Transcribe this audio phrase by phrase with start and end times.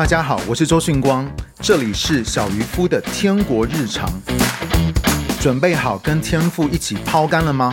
[0.00, 1.30] 大家好，我是周迅光，
[1.60, 4.10] 这里是小渔夫的天国日常。
[5.38, 7.70] 准备好跟天父一起抛竿了吗？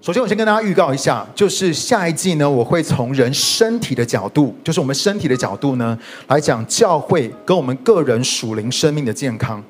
[0.00, 9.60] 首先，我先跟大家预告一下，就是下一季呢，我会从人身体的角度，就是我们身体的角度呢，来讲教会跟我们个人属灵生命的健康。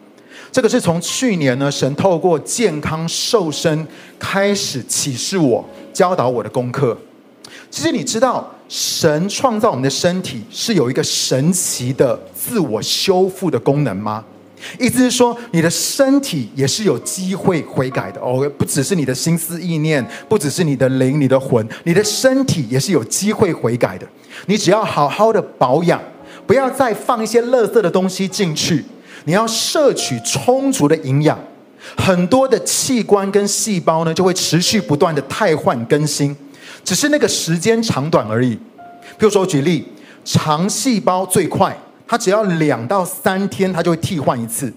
[0.53, 3.89] 这个是从去年呢，神透过健康瘦身
[4.19, 6.95] 开始启示我、教导我的功课。
[7.71, 14.25] 其实你知道，神创造我们的身体是有一个神奇的自我修复的功能吗？
[14.79, 24.07] 意思是说，你的身体也是有机会悔改的哦，不只是你的心思意念，不只是你的灵、你的魂，你的身体也是有机会悔改的。
[24.47, 25.99] 你只要好好的保养，
[26.47, 28.85] 不要再放一些垃圾的东西进去。
[29.25, 31.39] 你要摄取充足的营养，
[31.97, 36.37] 很多的器官跟细胞呢，就会持续不断的汰换更新，
[36.85, 38.55] 只是那个时间长短而已。
[39.19, 39.87] 譬如说，举例，
[40.25, 44.69] 肠细胞最快，它只要两到三天，它就会替换一次；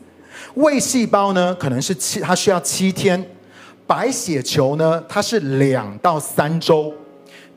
[0.55, 3.21] 胃细胞呢，可能是七，它需要七天；
[3.87, 6.91] 白血球呢，它是两到三周；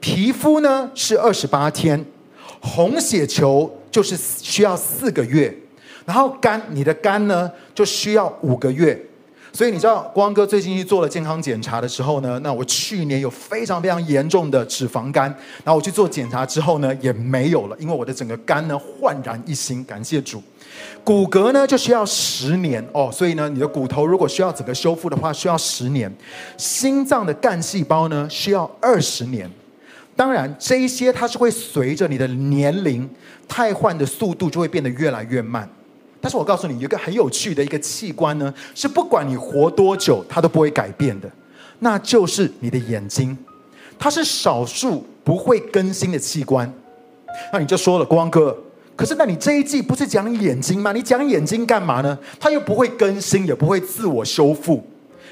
[0.00, 1.98] 皮肤呢是二十八天；
[2.60, 5.56] 红血球就是需要四个月。
[6.04, 8.96] 然后肝，你的肝呢就需要五个月，
[9.56, 20.42] 所以你知道光哥最近去做了健康检查的时候呢，那我去年有非常非常严重的脂肪肝，然后我去做检查之后呢也没有了，因为我的整个肝呢焕然一新，感谢主。
[21.02, 26.14] 骨骼呢就需要十年哦，所以呢你的骨头如果需要整个修复的话需要十年，
[26.58, 29.50] 心脏的干细胞呢需要二十年，
[30.14, 33.08] 当然这一些它是会随着你的年龄
[33.48, 35.66] 汰换的速度就会变得越来越慢。
[36.20, 41.30] 但是我告诉你，有一个很有趣的一个器官呢，是不管你活多久，它都不会改变的，
[41.80, 43.36] 那就是你的眼睛。
[43.98, 46.72] 它是少数不会更新的器官。
[47.52, 48.56] 那你就说了，光哥，
[48.94, 50.92] 可是那你这一季不是讲眼睛吗？
[50.92, 52.18] 你讲眼睛干嘛呢？
[52.40, 54.82] 它又不会更新，也不会自我修复，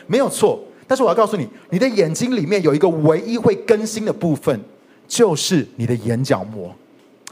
[0.06, 0.62] 没有错。
[0.86, 4.60] 但是我要告诉你，你的眼睛里面有一个唯一会更新的部分，
[5.08, 6.74] 就是你的眼角膜。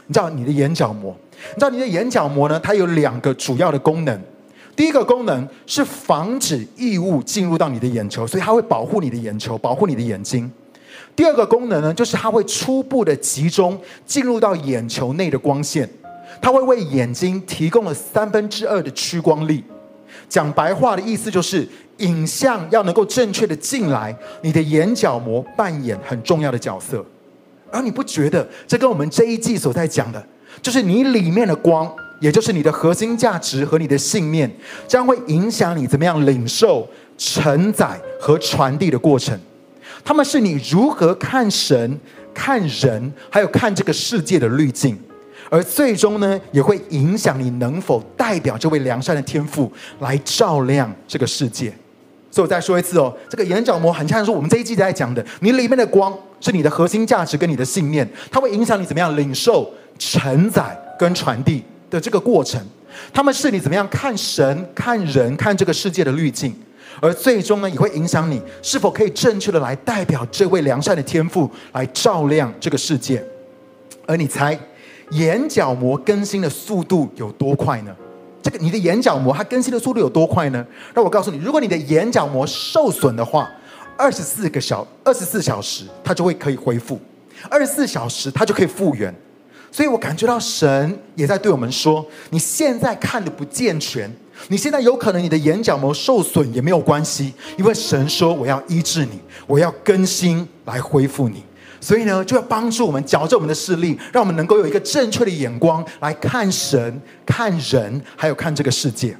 [0.07, 1.15] 你知道你的眼角膜？
[1.31, 2.59] 你知道你的眼角膜呢？
[2.59, 4.21] 它有两个主要的功能。
[4.75, 10.51] 第一个功能是防止异物进入到你的眼球，所以它会保护你的眼球，保护你的眼睛。
[11.15, 15.87] 第二个功能呢，就是它会初步的集中进入到眼球内的光线，
[16.41, 19.63] 它会为眼睛提供了三分之二的屈光力。
[20.27, 27.05] 讲白话的意思就是，影像要能够正确的进来，你的眼角膜扮演很重要的角色。
[27.73, 30.23] 而你不觉得这跟我们这一季所在讲的？
[30.61, 34.49] 就是你里面的光，也就是你的核心价值和你的信念，
[34.87, 39.37] 将会影响你怎么样领受、承载和传递的过程。
[40.05, 41.99] 他们是你如何看神、
[42.31, 44.95] 看人，还有看这个世界的滤镜，
[45.49, 51.73] 而最终呢，也会影响你能否代表这位良善的天父来照亮这个世界。
[52.33, 59.71] 所以我再说一次哦，这个眼角膜很像是我们这一季在讲的，你里面的光是你的核心价值跟你的信念，它会影响你怎么样领受。
[59.99, 62.59] 承载跟传递的这个过程，
[63.13, 66.51] 他们是你怎么样看神、看人、看这个世界的滤镜，
[66.99, 73.23] 而最终呢，也会影响你是否可以正确的来代表这位良善的天父来照亮这个世界。
[74.07, 74.57] 而你猜，
[75.11, 77.95] 眼角膜更新的速度有多快呢？
[78.43, 80.63] 这个你的眼角膜它更新的速度有多快呢？
[80.93, 83.49] 那我告诉你，如果你的眼角膜受损的话，
[83.97, 86.99] 二十四个小二十四小时它就会可以恢复，
[87.49, 89.13] 二十四小时它就可以复原。
[89.71, 94.11] 所以我感觉到神也在对我们说：你现在看的不健全，
[94.49, 101.43] 你现在有可能你的眼角膜受损也没有关系，因为神说我要医治你，我要更新来恢复你。
[101.83, 109.13] 所以呢，就要帮助我们矫正我们的视力，让我们能够有一个正确的眼光来看神、看人，还有看这个世界。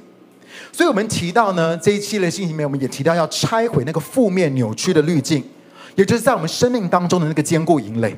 [0.72, 5.44] 所以我们提到呢，这一期的信息里面，我们也提到要拆毁那个负面扭曲的滤镜，
[5.94, 8.16] 也就是在我们生命当中的那个坚固营垒。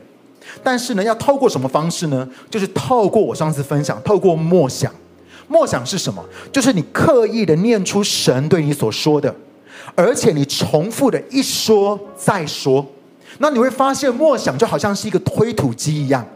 [0.62, 2.26] 但是呢，要透过什么方式呢？
[2.48, 4.94] 就是透过我上次分享，透过默想。
[5.48, 6.24] 默想是什么？
[6.52, 9.34] 就是你刻意的念出神对你所说的，
[9.96, 12.86] 而且你重复的一说再说。
[13.38, 16.26] 那你会发现，默想就好像是一个推土机一样，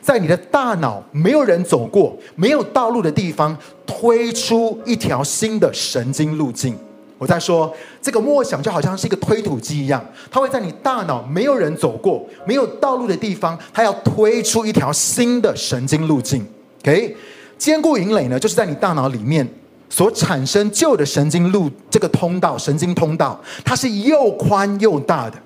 [0.00, 3.56] 在你的大脑没有人走过、没有道路的地方，
[3.86, 6.76] 推出一条新的神经路径。
[7.16, 7.72] 我在说，
[8.02, 16.44] 这个默想就好像是一个推土机一样，它会在你大脑没有人走过、没有道路的地方，它要推出一条新的神经路径。
[16.82, 17.16] OK，
[17.56, 19.48] 坚固营垒呢，就是在你大脑里面
[19.88, 25.36] 所产生旧的神经路这个通道、神经通道，它是又宽又大的，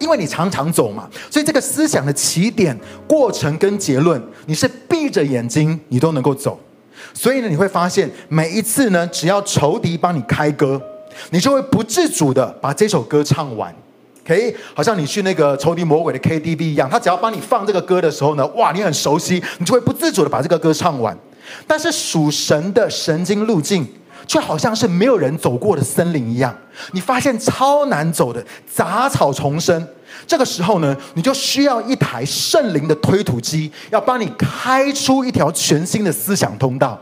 [0.00, 2.76] 因为你常常走嘛，所以这个思想的起点、
[3.06, 6.58] 过程跟结论，你是闭着眼睛你都能够走。
[7.14, 10.80] 所以呢，你会发现每一次呢，只要仇敌帮你开歌，
[11.30, 13.74] 你就会不自主的把这首歌唱完。
[14.24, 21.16] OK，好像你去那个仇敌魔鬼的 KTV 一样，他只要帮你放这个歌的时候呢，哇，你很熟悉，你就会不自主的把这个歌唱完。
[21.66, 23.84] 但是属神的神经路径，
[24.30, 26.56] 却好像是没有人走过的森林一样，
[26.92, 28.40] 你发现超难走的，
[28.72, 29.84] 杂草丛生。
[30.24, 36.96] 这个时候呢，你就需要一台圣灵的推土机，要帮你开出一条全新的思想通道。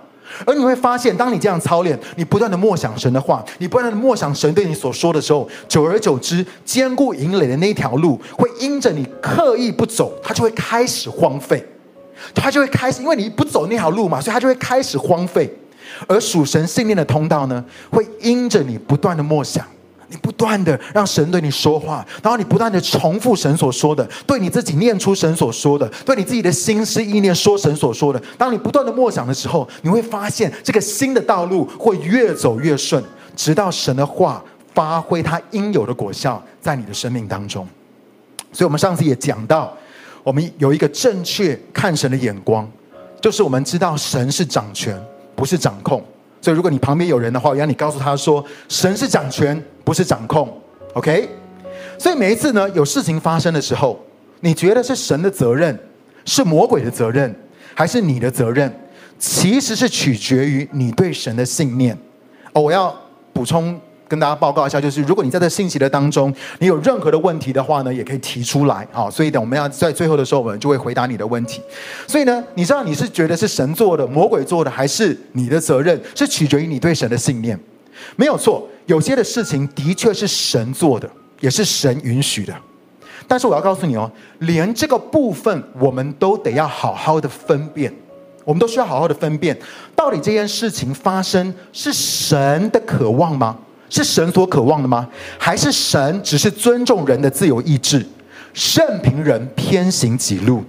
[0.47, 11.63] 而你会发现，当你这样操练，你不断的默想神的话，你不断的默想神对你所说的时候，久而久之，坚固营垒的那条路，会因着你刻意不走，它就会开始荒废。
[12.35, 15.55] 它就会开始，因为你不走那条路嘛，所以它就会开始荒废。
[16.07, 19.67] 而属神信念的通道呢，会因着你不断的默想，
[20.09, 28.23] 你不断的让神对你说话，然后你不断的重复神所说的，对你自己念出神所说的，对你自己的心思意念说神所说的。
[28.37, 33.03] 当你不断的默想的时候，你会发现这个新的道路会越走越顺，
[33.37, 34.43] 直到神的话
[34.75, 37.67] 发挥它应有的果效在你的生命当中。
[38.51, 39.77] 所以，我们上次也讲到，
[40.23, 42.67] 我们有一个正确看神的眼光，
[43.21, 44.99] 就是我们知道神是掌权。
[45.39, 46.03] 不是掌控，
[46.41, 50.53] 所以如果你旁边有人的话，我要你告诉他说：“神是掌权，不是掌控。”
[50.95, 51.29] OK？
[51.97, 54.05] 所以每一次呢，有事情发生的时候，
[54.41, 55.79] 你觉得是神的责任，
[56.25, 57.33] 是魔鬼的责任，
[57.73, 58.69] 还是你的责任？
[59.17, 61.97] 其实是取决于你对神的信念。
[62.53, 62.93] 哦，我要
[63.33, 63.81] 补充。
[64.09, 68.89] 跟大家报告一下，就是如果你在这信息的当中，你有任何的问题的话呢，也可以提出来。
[68.91, 71.61] 好，所以等我们要在最后的时候，我们就会回答你的问题。
[72.07, 76.01] 所以呢，你知道你是觉得是神做的，魔鬼做的，还是你的责任？
[76.15, 77.59] 是取决于你对神的信念。
[78.17, 82.55] 没有错，有些的事情的确是神做的，也是神允许的。
[83.27, 87.93] 但是我要告诉你哦，连这个部分我们都得要好好的分辨，
[88.45, 89.55] 我们都需要好好的分辨，
[89.95, 93.59] 到底这件事情发生是神的渴望吗？
[93.91, 95.09] 是神所渴望的吗？
[95.39, 98.05] 还是神只是尊重人的自由意志，
[98.77, 100.63] 任凭人偏行己路？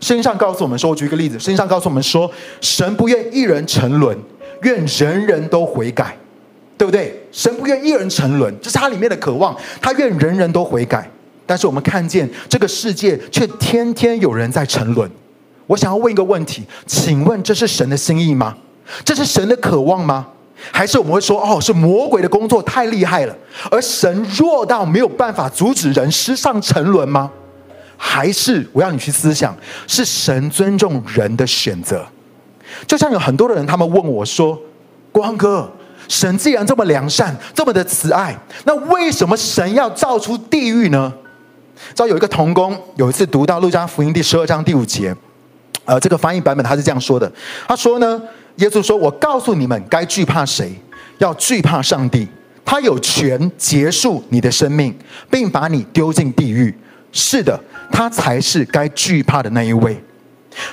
[0.00, 2.30] 圣经上告诉我们说，我举一个例子，圣经上告诉我们说，
[2.60, 4.16] 神不愿一人沉沦，
[4.62, 6.16] 愿人人都悔改，
[6.76, 7.18] 对不对？
[7.32, 11.10] 神不愿一人沉沦，这是他里面的渴望，他愿人人都悔改。
[11.46, 15.10] 但是我们看见这个世界却天天有人在沉沦。
[15.66, 18.56] 我想要问一个问题，请问这是神的心意吗？
[19.04, 20.26] 这是神的渴望吗？
[20.72, 23.36] 还是我们会说，哦，是魔鬼的工作太厉害了，
[23.70, 27.30] 而神弱到没有办法阻止人失上沉沦吗？
[27.96, 32.04] 还是我要你去思想，是神尊重人的选择？
[32.86, 34.60] 就像有很多的人，他们问我说
[35.10, 35.70] ：“光哥，
[36.08, 41.12] 神既然这么良善，这么的慈爱，那为什么神要造出地狱呢？”
[41.94, 45.14] 知道有一个童工有一次读到路加福音第十二章第五节，
[45.84, 47.30] 呃，这个翻译版本他是这样说的，
[47.68, 48.20] 他说呢。
[48.56, 50.72] 耶稣说：“我告诉你们，该惧怕谁？
[51.18, 52.26] 要惧怕上帝，
[52.64, 54.94] 他有权结束你的生命，
[55.30, 56.74] 并把你丢进地狱。
[57.12, 57.58] 是的，
[57.92, 60.02] 他才是该惧怕的那一位。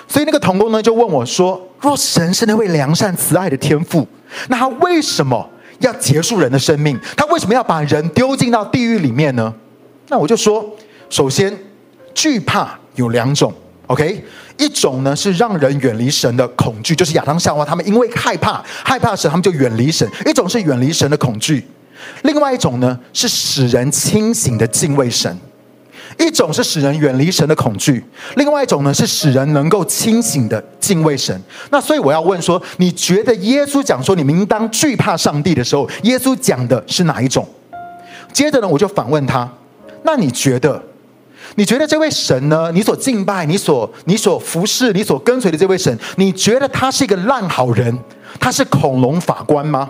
[0.08, 4.08] 所以那个童工呢，就问我说：若神是那位良善慈爱的天父，
[4.48, 5.50] 那他为什么
[5.80, 7.00] 要结束人的生命？
[7.18, 9.54] 他为什么要把人丢进到地狱里面呢？
[10.08, 10.66] 那我就说，
[11.10, 11.58] 首先，
[12.14, 13.54] 惧怕有两种。”
[13.88, 14.24] OK，
[14.58, 20.10] 一种呢是让人远离神的恐惧，就是亚当夏娃他们因为害怕害怕神，他们就远离神。
[20.26, 21.68] 一种是远离神的恐惧，
[22.24, 25.38] 另外一种呢是使人清醒的敬畏神。
[26.20, 28.04] 一种是使人远离神的恐惧，
[28.36, 31.38] 另外一种呢是使人能够清醒的敬畏神。
[31.72, 37.48] 那所以我要问说，你觉得耶稣讲说你们应当惧怕上帝的时候，耶稣讲的是哪一种？
[38.32, 39.52] 接着呢，我就反问他，
[40.04, 40.82] 那你觉得？
[41.56, 42.72] 你觉得这位神呢？
[42.74, 47.98] 你所敬拜、你所、你所服侍、你所跟随的这位神，你觉得他是一个烂好人？
[48.40, 49.90] 他是恐龙法官吗？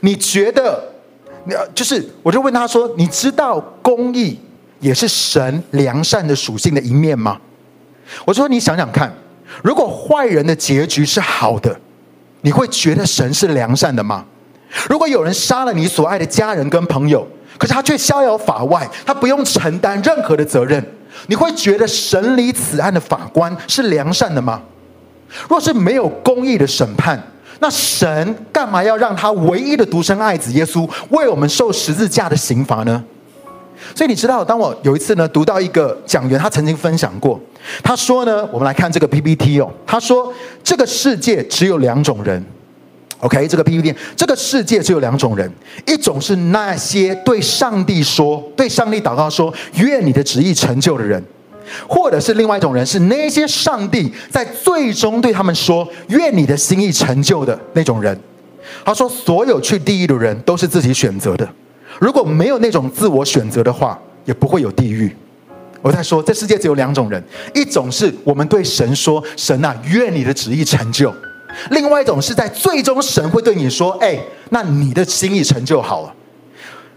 [0.00, 0.82] 你觉得？
[1.74, 4.38] 就是，我就问他说：“你知道公义
[4.80, 7.38] 也是神良善的属性的一面吗？”
[8.24, 9.14] 我说：“你想想看，
[9.62, 11.78] 如果坏人的结局是好的，
[12.40, 14.24] 你会觉得神是良善的吗？
[14.88, 17.26] 如果有人杀了你所爱的家人跟朋友？”
[17.58, 20.84] 可是他却逍遥法外，他不用承担任何的责任。
[21.28, 24.60] 你会觉得审理此案的法官是良善的吗？
[25.48, 27.20] 若是没有公义的审判，
[27.60, 33.02] 那神干嘛要让他唯一的独生爱子耶稣为我们受十字架的刑罚呢？
[33.94, 37.40] 所以你知道，当我有一次呢读到一个讲员，他曾经分享过，
[37.82, 40.32] 他说呢，我们来看这个 PPT 哦，他说
[40.62, 42.44] 这个世界只有两种人。
[43.24, 45.50] OK，这个 PPT，，这个世界只有两种人，
[45.86, 51.24] 一种是那些对上帝说、对上帝祷告说“愿你的旨意成就”的人，
[51.88, 58.14] 或者是另外一种人，是那些上帝在最终对他们说“愿你的心意成就”的那种人。
[58.84, 61.48] 他说：“所有去地狱的人都是自己选择的，
[61.98, 65.10] 如果没有那种自我选择的话，也不会有地狱。”
[65.80, 71.10] 我在说，这世界只有两种人，一种是我们对神说：“神啊，愿你的旨意成就。”
[71.70, 74.18] 另外一种是在最终神会对你说：“哎，
[74.50, 76.14] 那你的心意成就好了。”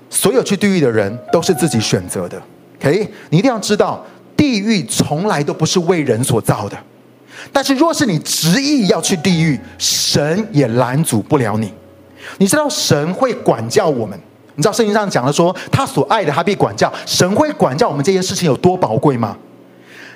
[0.09, 2.41] 所有去地狱的人都是自己选择的。
[2.79, 6.77] OK，你一定要知道，地狱从来都不是为人所造的。
[7.51, 11.73] 但是若是你执意要去地狱，神也拦阻不了你。
[12.37, 14.17] 你知道神会管教我们？
[14.55, 16.91] 你知道圣经上讲的说，他所爱的他必管教。
[17.05, 19.37] 神会管教我们这件事情有多宝贵吗？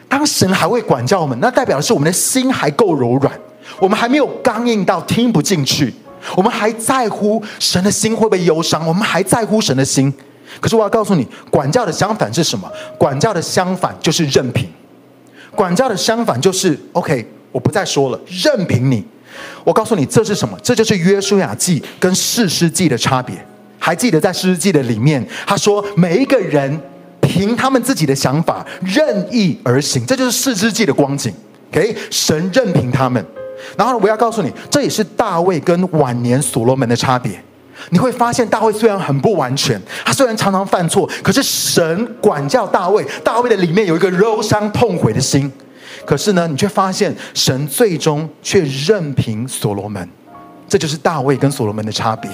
[0.09, 3.31] 当神还会管教我们，那代表的是我们的心还够柔软。
[3.79, 5.93] 我们还没有刚硬到听不进去，
[6.35, 10.13] 我们还在乎神的心会不会忧伤，我们还在乎神的心。
[10.59, 12.69] 可是我要告诉你，管教的相反是什么？
[12.97, 14.69] 管教的相反就是任凭。
[15.55, 19.03] 管教的相反就是 OK，我不再说了，任凭你。
[19.63, 20.57] 我告诉你，这是什么？
[20.61, 23.35] 这就是约书亚记跟士师记的差别。
[23.79, 26.79] 还记得在士师记的里面，他说每一个人
[27.19, 31.33] 凭他们自己的想法任意而行，这就是士师记的光景。
[31.71, 33.25] OK，神任凭他们。
[33.77, 37.41] 然后我要告诉你，这也是大卫跟晚年所罗门的差别。
[37.89, 45.51] 你会发现，大卫虽然很不完全，他虽然常常犯错，可是神管教大卫，大卫的里面有一个忧伤痛悔的心。
[46.05, 50.07] 可是呢，你却发现神最终却任凭所罗门。
[50.67, 52.29] 这就是大卫跟所罗门的差别。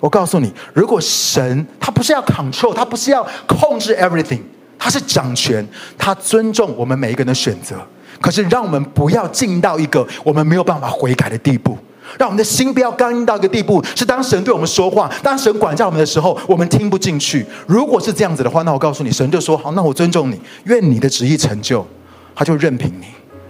[0.00, 4.40] 我告诉你，如果神他不是要 control，他不是要控制 everything，
[4.78, 5.66] 他是掌权，
[5.98, 7.76] 他尊重我们每一个人的选择。
[8.20, 11.76] 可是，让我们不要进到一个我们没有办法悔改的地步，
[12.18, 13.82] 让我们的心不要刚硬到一个地步。
[13.94, 17.46] 是当神对我们说话，当神管教我们的时候，我们听不进去。
[17.66, 21.86] 如果是这样子的话，那我告诉你，神就说：“好，那我尊重你，愿你的旨意成就。”
[22.34, 23.06] 他就任凭你。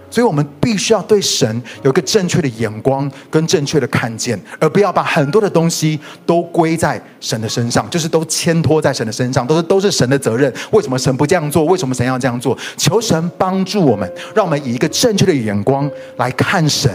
[0.09, 10.51] 所以我们必须要对神有一个正确的眼光跟正确的看见，而不要把很多的东西都归在神的身上，就是都牵托在神的身上，都是都是神的责任。
[10.71, 11.63] 为什么神不这样做？
[11.65, 12.57] 为什么神要这样做？
[12.77, 16.91] 求神帮助我们，让我们以一个正确的眼光来看神，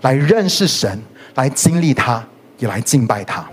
[0.00, 1.00] 来认识神，
[1.34, 2.24] 来经历他，
[2.58, 3.46] 也来敬拜他。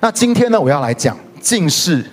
[0.00, 2.04] 那今天呢，我要来讲近视、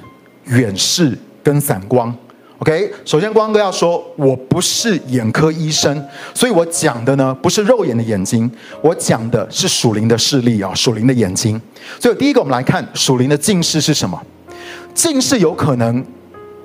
[0.46, 2.16] 远视跟散光。
[2.62, 6.00] OK，首先光哥要说，我不是眼科医生，
[6.32, 8.50] 所以我讲的呢不是肉眼的眼睛，
[8.84, 11.60] 我讲的是属灵的视力啊，属灵的眼睛。
[12.00, 14.22] 所以第一个，我们来看属灵的近视是什么？
[14.94, 16.06] 近视有可能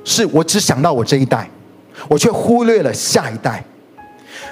[0.05, 1.49] 是我只想到我这一代，
[2.11, 3.65] 我却忽略了下一代。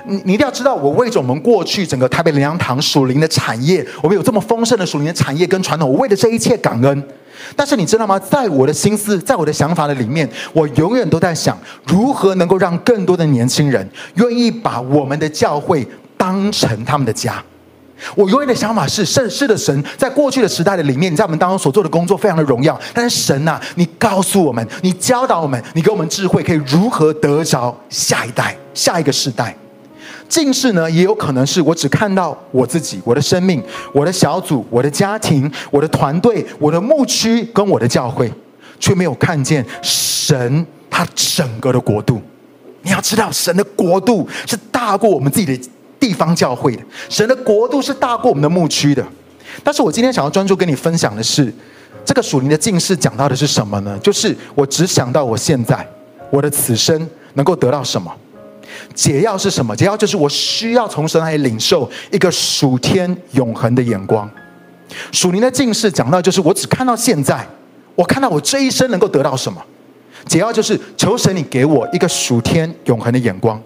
[0.07, 7.09] 你你一定要知道，我为着我们过去整个台北灵粮堂属灵的产业，我们有这么丰盛的属灵的产业跟传统，我为了这一切感恩。
[7.57, 8.19] 但是你知道吗？
[8.19, 17.43] 在我的心思，在我的想法的里面，我永远都在想，如何能够让更多的年轻人愿意把我们的教会当成他们的家。
[18.15, 22.79] 我永远的想法是：圣世的神，在过去的时代的里面，你在我们当中所做的工作非常的荣耀。
[22.93, 29.57] 但是神啊，你告诉我们，你教导我们，你给我们智慧，可以如何得着下一代、下一个世代。
[30.29, 33.63] 近视呢，也有可能是我只看到我自己、我的生命、
[33.93, 38.33] 我的小组、我的家庭、我的团队、我的牧区跟我的教会，
[38.81, 42.21] 却没有看见神他整个的国度。
[42.83, 49.05] 你要知道，神的国度是大过我们自己的地方教会的，神的国度是大过我们的牧区的。
[49.63, 51.53] 但是我今天想要专注跟你分享的是，
[52.05, 53.99] 这个属灵的近视讲到的是什么呢？
[54.01, 55.87] 就是我只想到我现在，
[56.31, 58.13] 我的此生能够得到什么。
[58.95, 59.75] 解药是什么？
[59.75, 64.29] 解药就是我需要从神来领受一个属天永恒的眼光。
[65.11, 67.47] 属灵的近视讲到就是我只看到现在，
[67.95, 69.61] 我看到我这一生能够得到什么。
[70.27, 73.61] 解药就是求神你给我一个属天永恒的眼光。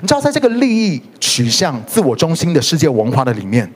[0.00, 3.70] 你知道，在这个利益取向、自我中心的世界文化的里面，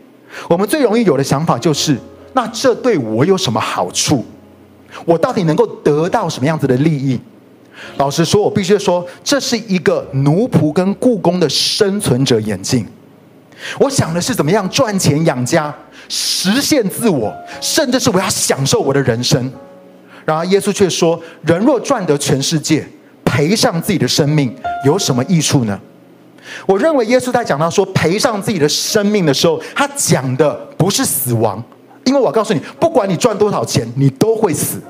[0.49, 1.97] 我们最容易有的想法就是：
[2.35, 4.25] 那这对我有什么好处？
[5.05, 7.19] 我到底能够得到什么样子的利益？
[7.97, 12.87] 老实说，我必须说，这是一个奴仆跟雇工的生存者眼镜。
[13.79, 15.75] 我想的是怎么样赚钱养家，
[16.09, 19.51] 实现自我，甚至是我要享受我的人生。
[20.25, 22.87] 然而，耶稣却说：“人若赚得全世界，
[23.25, 24.55] 赔上自己的生命，
[24.85, 25.79] 有什么益处呢？”
[26.67, 31.63] 我认为耶稣在讲到说赔上自己的生命的时候，他讲的不是死亡，
[32.05, 34.81] 因为我告诉你，不管你赚多少钱，你都会死。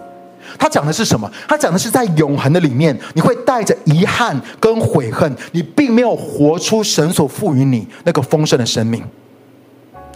[0.58, 1.30] 他讲的是什么？
[1.49, 9.02] 他讲的是在永恒的里面，你会带着遗憾跟悔恨，你并没有活出神所赋予你那个丰盛的生命。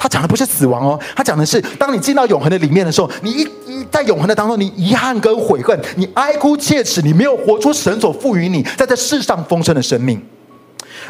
[0.01, 10.23] 他讲的不是死亡哦，他讲的是，当你进到永恒的里面的时候，你一一在永恒的当中，你遗憾跟悔恨，你哀哭切齿，你没有活出神所赋予你在这世上丰盛的生命。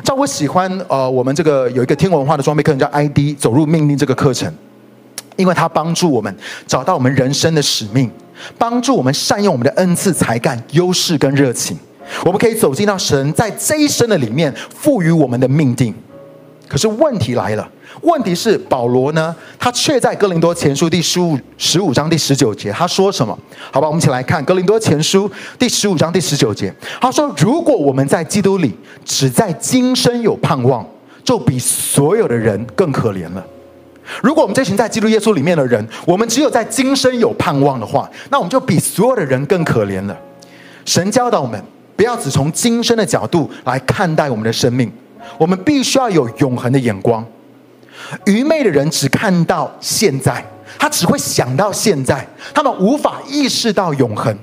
[0.02, 4.50] 照我喜欢呃，我们这个有一个天文化的装备课程叫 ID 走入命令这个课程，
[5.36, 6.34] 因为它帮助我们
[6.66, 8.10] 找到我们人生的使命，
[8.56, 11.76] 帮助我们善用我们的恩赐、才干、优势跟热情，
[12.24, 15.94] 我们可以走进到神在这一生的里面赋予我们的命定。
[16.66, 17.68] 可是问题来了。
[18.02, 23.36] 问题是保罗呢，他却在哥林多前书第十五十五章第十九节，他说什么？
[23.72, 25.28] 好吧，我们一起来看哥林多前书
[25.58, 26.72] 第十五章第十九节。
[27.00, 28.72] 他说：“如果我们在基督里
[29.04, 30.86] 只在今生有盼望，
[31.24, 33.44] 就比所有的人更可怜了。
[34.22, 40.16] 如果我们这群在基督耶稣里面的人，我们只有在今生有盼望的话，那我们就比所有的人更可怜了。
[40.84, 41.62] 神教导我们，
[41.96, 44.90] 不要只从今生的角度来看待我们的生命，
[45.36, 47.24] 我们必须要有永恒的眼光。”
[48.26, 50.42] 愚昧的人只看到现在，
[50.78, 54.34] 他只会想到现在，他们无法意识到永恒，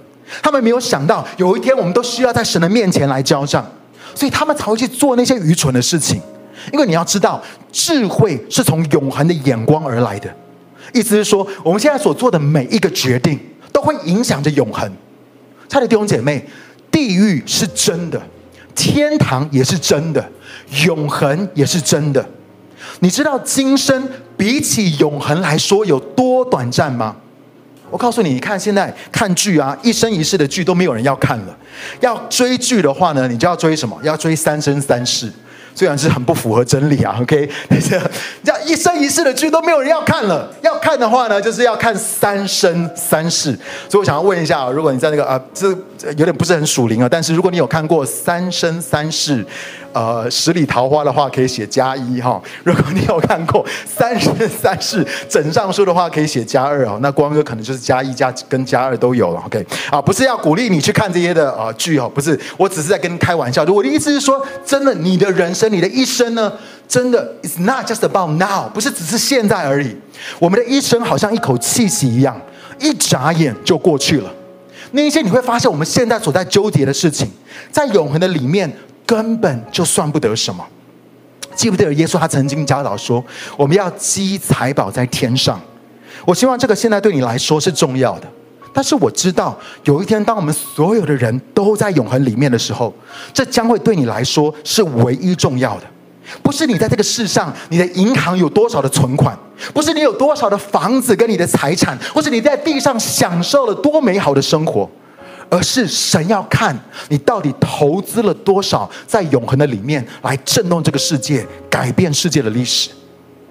[0.44, 3.66] 他们没有想到有一天我们都需要在神的面前来交账，
[4.14, 6.22] 所以他们才会去做那些愚蠢的事情。
[6.74, 10.34] 因为你要知道，智慧是从永恒的眼光而来的，
[10.94, 13.40] 意思是说，我们现在所做的每一个决定
[13.72, 14.86] 都会影响着永恒。
[15.68, 16.46] 亲爱的弟兄姐妹，
[16.92, 18.22] 地狱是真的，
[18.76, 20.24] 天堂也是真的，
[20.86, 22.26] 永恒也是真的。
[23.00, 24.08] 你知道今生
[24.38, 27.16] 比起永恒来说有多短暂吗？
[27.90, 31.58] 我告诉你，你看现在看剧啊，一生一世的剧都没有人要看了。
[32.00, 33.98] 要追剧的话呢，你就要追什么？
[34.04, 35.32] 要追三生三世。
[35.76, 38.02] 虽然是很不符合真理啊，OK， 但是
[38.44, 40.50] 这一生一世的剧都没有人要看了。
[40.62, 43.52] 要看的话呢，就是要看三生三世。
[43.90, 45.68] 所以我想要问一下，如果你在那个啊，这
[46.18, 49.44] 有点不是很属灵啊，但是如果你有看过《三生三世》。
[49.96, 52.42] 呃，十里桃花的话可以写加一哈。
[52.66, 57.00] 如果你有看过《三生三世》整上书的话，可以写加二哦。
[57.02, 59.42] 那光哥可能就是加一加跟加二都有了。
[59.46, 63.64] OK，啊，不是要鼓励你去看这些的啊剧哦，不是，我只是在跟你开玩笑。
[63.64, 66.52] 我的意思是说，真的，你的人生，你的一生呢，
[66.90, 69.96] 真的，It's not just about now，不是只是现在而已。
[70.40, 72.38] 我们的一生好像一口气息一样，
[72.82, 74.30] 一眨眼就过去了。
[74.92, 77.32] 那一些你会发现，我们现在所在纠结的事情，
[77.72, 78.70] 在永恒的里面。
[79.06, 80.66] 根本就算不得什么。
[81.56, 83.24] 记不记得耶稣他曾经教导说，
[83.56, 85.60] 我们要积财宝在天上。
[86.26, 88.28] 我希望这个现在对你来说是重要的，
[88.74, 92.94] 但是我知道有一天，当我们所有的人都在永恒里面的时候，
[93.34, 95.84] 这将会对你来说是唯一重要的。
[96.42, 99.38] 不是你在这个世上，你的银行有多少的存款，
[99.74, 104.90] 不是你有多少的房子跟你的财产，或是你在地上享受了多美好的生活。
[105.50, 106.78] 而是神要看
[107.10, 112.90] 你到底投资了多少在永恒的里面，来震动这个世界，改变世界的历史。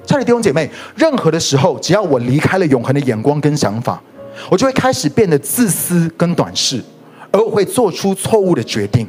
[0.06, 4.00] 亲爱的弟兄姐妹，任何的时候，只要我离开了永恒的眼光跟想法，
[4.50, 6.82] 我就会开始变得自私跟短视，
[7.30, 9.06] 而我会做出错误的决定。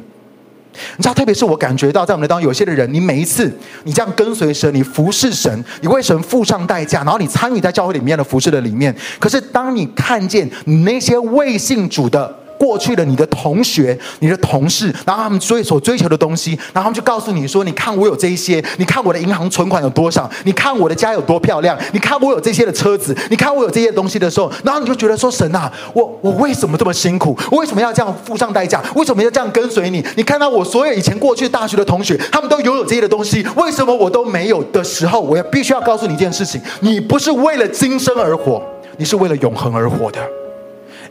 [0.98, 3.50] 你知道，特别是我感觉到，在我们的当中，有些的人，你每一次
[3.84, 27.36] 你这样跟随神，你服侍神，你为神付上代价，然后你参与在教会里面的服侍的里面，可是当你看见你那些未信主的，过去的你的同学、你的同事，然后他们追所追求的东西，然后他们就告诉你说：“你看我有这一些，你看我的银行存款有多少，你看我的家有多漂亮，你看我有这些的车子，你看我有这些东西的时候，然后你就觉得说：神啊，我我为什么这么辛苦？
[27.50, 28.82] 我为什么要这样付上代价？
[28.94, 30.04] 为什么要这样跟随你？
[30.16, 38.62] 你看到我所有以前过去大学的同学，他们都拥有这些的东西，为什么我都没有的时候，我要必须要告诉你一件事情：你不是为了今生而活，
[38.96, 40.20] 你是为了永恒而活的。”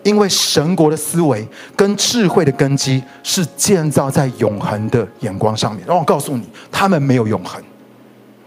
[0.04, 5.84] 因为神国的思维跟智慧的根基是建造在永恒的眼光上面。
[5.88, 7.62] 让我告诉你，他们没有永恒。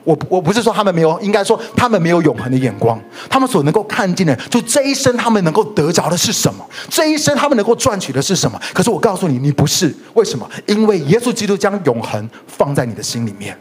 [0.05, 2.99] 我我不是说他们没有，应该说他们没有永恒的眼光。
[3.29, 6.65] 他们所能够看见的，就这一生他们能够得着的是什么？
[6.89, 8.59] 这一生他们能够赚取的是什么？
[8.73, 9.95] 可是我告诉你，你不是。
[10.15, 10.49] 为什么？
[10.65, 13.55] 因为耶稣基督将永恒放在你的心里面。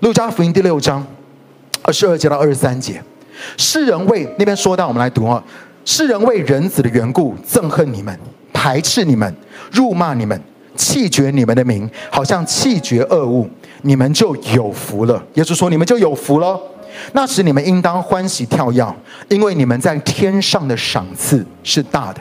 [0.00, 1.06] 路加福音第六章
[1.82, 3.00] 二十二节到二十三节，
[3.56, 5.40] 世人为那边说到，我们来读啊。
[5.84, 8.16] 世人为人子的缘故憎恨你们，
[8.52, 9.34] 排斥你们，
[9.72, 10.40] 辱骂你们，
[10.76, 13.48] 弃绝你们的名，好像弃绝恶物，
[13.82, 15.22] 你们就有福了。
[15.34, 16.58] 耶稣说：“你们就有福了。
[17.12, 18.94] 那时你们应当欢喜跳跃，
[19.28, 22.20] 因为你们在天上的赏赐是大的。”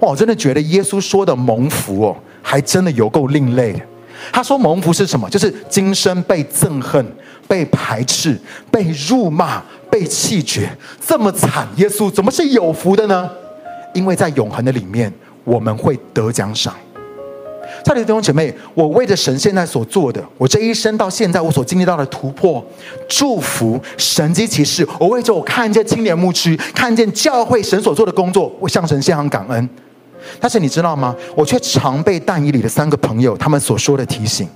[0.00, 3.80] 哇，我真的觉得耶稣说的蒙福哦，还真的有够另类的。
[4.32, 5.30] 他说蒙福是什么？
[5.30, 7.04] 就是今生被憎恨、
[7.46, 8.36] 被排斥、
[8.70, 9.62] 被辱骂。
[9.90, 10.70] 被弃绝
[11.04, 13.30] 这么惨，耶稣怎么是有福的呢？
[13.94, 15.12] 因为在永恒的里面，
[15.44, 16.74] 我们会得奖赏。
[17.84, 22.64] 亲爱的弟兄姐妹，我为着神现在所做的，我这一生到现在我所经历到的突破、
[23.08, 29.68] 祝福、神迹奇事，我为着我看见青年牧区、看见教会神所做的工作，我向神献上感恩。
[30.40, 31.14] 但是你知道吗？
[31.36, 34.48] 我却常被但以里的三个朋友他们所说的提醒。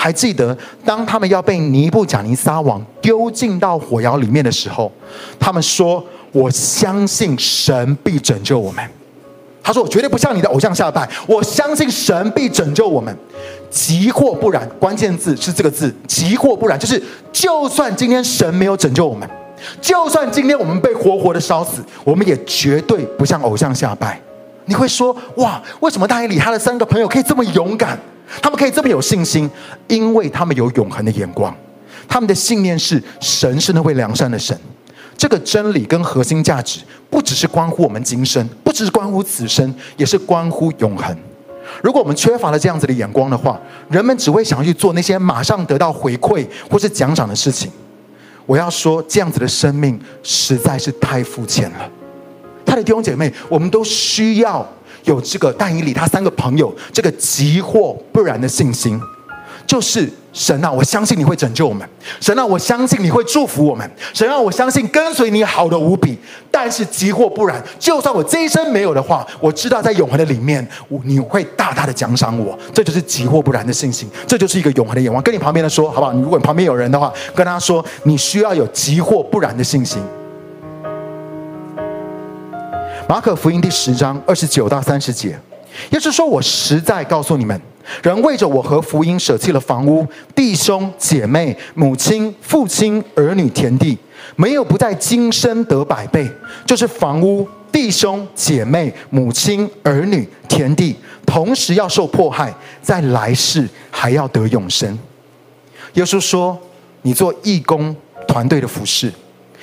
[0.00, 4.92] 还记得当他们要被尼布甲尼撒王丢进到火窑里面的时候，
[5.40, 8.88] 他们说：“我相信神必拯救我们。”
[9.60, 13.14] 他说：“我绝对不向你的偶像下拜，我相信神必拯救我们。
[13.68, 19.28] 即或不然，关键字是这个字‘即或不然’，就是就算今天神没有拯救我们，
[19.80, 24.22] 就算今天我们被活活的烧死，我们也绝对不向偶像下拜。”
[24.68, 27.98] 你会说：“哇，为什么但以理他的三个朋友可以这么勇敢？
[28.42, 29.50] 他们可以这么有信心？
[29.88, 31.56] 因为他们有永恒的眼光，
[32.06, 34.56] 他们的信念是神是那位良善的神。”
[35.16, 41.16] 这个真理跟核心价值，不只是关乎我们今生，不只是关乎此生，也是关乎永恒。
[41.82, 47.68] 如果我们缺乏了这样子的眼光的话，人们只会想要去做那些马上得到回馈或是奖赏的事情。
[48.46, 51.90] 我要说，这样子的生命实在是太肤浅了。
[52.68, 54.64] 他的弟兄姐妹，我们都需要
[55.04, 59.00] 有这个但以理他三个朋友这个即或不然的信心，
[59.66, 60.08] 就是。
[60.30, 61.88] 神啊，我相信你会拯救我们。
[62.20, 63.90] 神啊，我相信你会祝福我们。
[64.14, 66.16] 神啊，我相信跟随你好的无比。
[66.48, 70.64] 但是，即或不然，就算我这一生没有的话，我知道在永恒的里面，
[71.02, 72.56] 你会大大的奖赏我。
[72.72, 75.20] 这就是即或不然的信心，这就是一个永恒的眼光。
[75.24, 76.12] 跟你旁边的说，好不好？
[76.12, 80.00] 如果你旁边有人的话，跟他说，你需要有即或不然的信心。
[83.08, 85.30] 马可福音第十章二十九到三十节，
[85.88, 87.58] 也就是说，我实在告诉你们。
[88.02, 93.96] 人为着我和福音舍弃了房屋、弟兄姐妹、母亲、父亲、儿女、田地，
[94.36, 96.30] 没有不在今生得百倍，
[96.66, 100.94] 就是房屋、弟兄姐妹、母亲、儿女、田地，
[101.24, 104.98] 同时要受迫害，在来世还要得永生。
[105.94, 106.58] 耶稣说
[107.00, 109.10] ：“你做义工团队的服侍，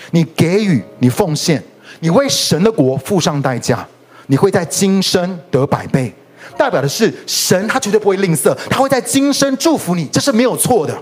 [0.09, 1.63] 你给予、你奉献，
[1.99, 3.85] 你为神的国付上代价，
[4.27, 6.13] 你会在今生得百倍。”
[6.57, 10.97] 代表的是神，他绝对不会吝啬，他会在今生祝福你，这是没有错的。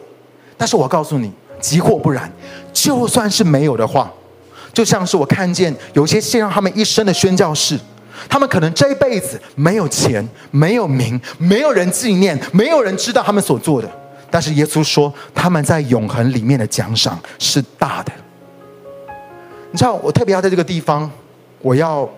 [0.57, 2.31] 但是我告诉你，即或不然，
[2.71, 4.11] 就算是没有的话，
[4.73, 7.77] 就像是我看见有些献上他们一生的宣教士，
[8.27, 13.87] 他们可能这一辈子没有钱、没有名、没有人纪念、没有人知道他们所做的，
[14.31, 18.11] 但是耶稣说他们在永恒里面的奖赏是大的。
[19.73, 21.11] 你知道，我特别要在这个地方，
[21.61, 22.09] 我要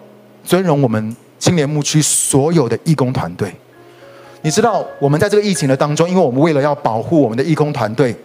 [0.44, 1.16] 尊荣我们。
[1.38, 3.54] 青年牧区所有的义工团队，
[4.42, 8.16] 你知道，我们在这个疫情的当中，因为我们为了要保护我们的义工团队，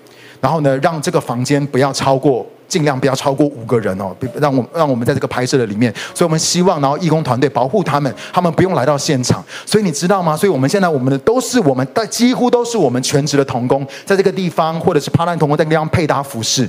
[0.41, 9.45] 然后呢，让这个房间不要超过，尽量不要超过五个人哦，让我让我们在这个拍摄的里面，所以我们希望，然后义工团队保护他们，他们不用来到现场。
[9.67, 10.37] 所以你知道吗？
[10.37, 16.69] 所以我们现在我们的都是我们，但几乎都是我们全职的童工，在这个地方或者是帕兰童工在这个地方配搭服饰。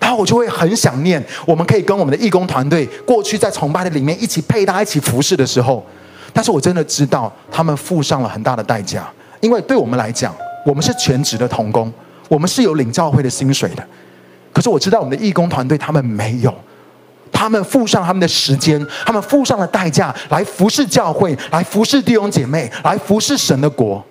[0.00, 5.84] 然后我就会很想念，我们可以跟我们的义工团队过去在崇拜的里面一起配搭、一起服侍的时候。
[6.32, 9.06] 但是我真的知道，他们付上了很大的代价，
[9.40, 10.34] 因为对我们来讲，
[10.64, 11.92] 我们是全职的童工，
[12.28, 13.86] 我们是有领教会的薪水的。
[14.52, 16.54] 可是我知道我们的义工团队他们没有，
[17.32, 24.04] 他们付上他们的时间，他们付上了代价来服侍教会，来服侍弟兄姐妹，来服侍神的国。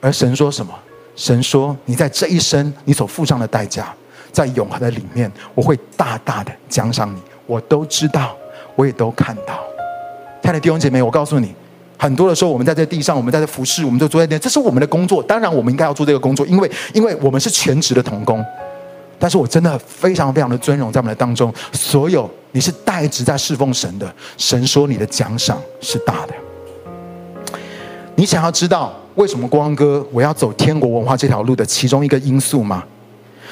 [0.00, 0.72] 而神说什么？
[1.16, 3.94] 神说：“你在这一生，你所付上的代价。”
[4.32, 7.20] 在永恒的里面，我会大大的奖赏你。
[7.46, 8.36] 我都知道，
[8.74, 9.62] 我也都看到。
[10.42, 11.54] 亲爱的弟兄姐妹，我告诉你，
[11.96, 15.22] 很多的时候，我们在这地上，我们在这服侍，我们就坐在那，这是我们的工作。
[15.22, 18.44] 当然，我们应该要做这个工作，因为因为我们是全职的同工。
[19.18, 26.34] 但是我真的非常非常的尊荣在我们的当中，所有你是代职在侍奉神的，神说你的奖赏是大的。
[28.16, 32.84] 你想要知道为什么光哥我要走天国文化这条路的其中一个因素吗？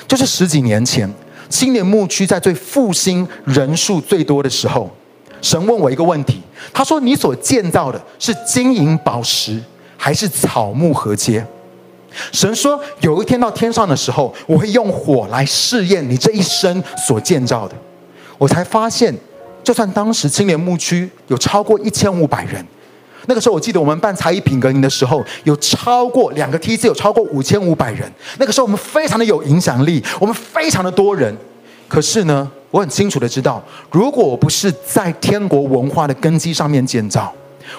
[0.07, 1.09] 就是十几年前，
[1.49, 4.91] 青年牧区在最复兴人数最多的时候，
[5.41, 6.41] 神问我一个问题，
[6.73, 9.61] 他说：“你所建造的是金银宝石，
[9.97, 11.43] 还是草木禾秸？”
[12.33, 17.75] 神说：“有一天到天上的时候，我会用火来试验你这一生所建造的。”
[18.39, 19.15] 我才发现，
[19.63, 22.65] 就算当时青年牧区有超过一千五百人。
[23.27, 28.11] 那个时候，我记得我们办才艺品格营的时候，有超过两个梯次，有超过五千五百人。
[28.39, 31.33] 那个时候，我们非常的有影响力，我们非常的多人。
[31.87, 37.33] 可是呢，我很清楚的知道，如果我不是在天国文化的根基上面建造，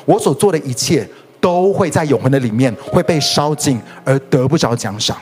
[0.06, 1.06] 我所做的一切
[1.44, 5.18] 都会在永恒的里面会被烧尽，而得不着奖赏。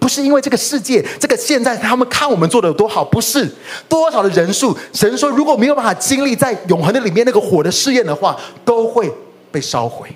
[0.00, 3.46] 不是因为这个世界，这个现在他们看我们做的有多好，不是
[3.86, 4.74] 多少的人数。
[4.94, 8.34] 神说，如果没有办法经历在永恒的里面那个火的试验的话，
[8.64, 9.12] 都会。
[9.52, 10.06] 被烧毁，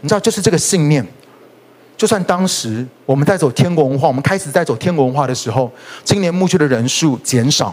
[0.00, 1.06] 你知道，就是这个信念，
[1.96, 5.70] 就算当时我们在走天国文化，我们开始在走天国文化的时候，
[6.02, 7.72] 青年牧区的人数减少，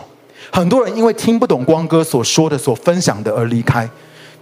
[0.52, 3.90] 很多人因为听不懂光哥所说的、所分享的而离开。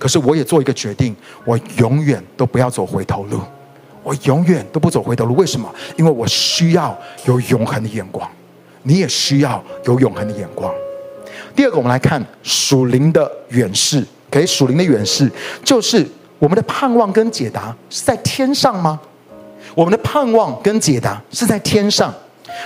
[0.01, 3.39] 可是我也做一个决定，我永远都不要走回头路，
[4.01, 5.35] 我永远都不走回头路。
[5.35, 5.71] 为什么？
[5.95, 8.27] 因为我需要有永恒的眼光，
[8.81, 10.73] 你也需要有永恒的眼光。
[11.55, 15.31] 第二个，我们来看属灵的远视，给属灵的远视，
[15.63, 16.03] 就是
[16.39, 18.99] 我们的盼望跟解答是在天上吗？
[19.75, 22.11] 我们的盼望跟解答是在天上。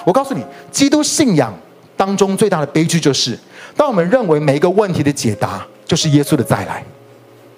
[0.05, 1.53] 我告诉你，基督信仰
[1.97, 3.37] 当中最大的悲剧就是，
[3.75, 6.81] 当我们认为每一个问题的解答就是耶稣的再来，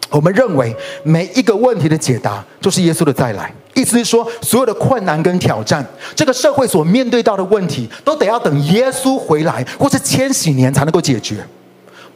[0.09, 11.45] 我们认为每一个问题的解答就是耶稣的再来，意思是说，所有的困难跟挑战，这个社会所面对到的问题，都得要等耶稣回来，或是千禧年才能够解决。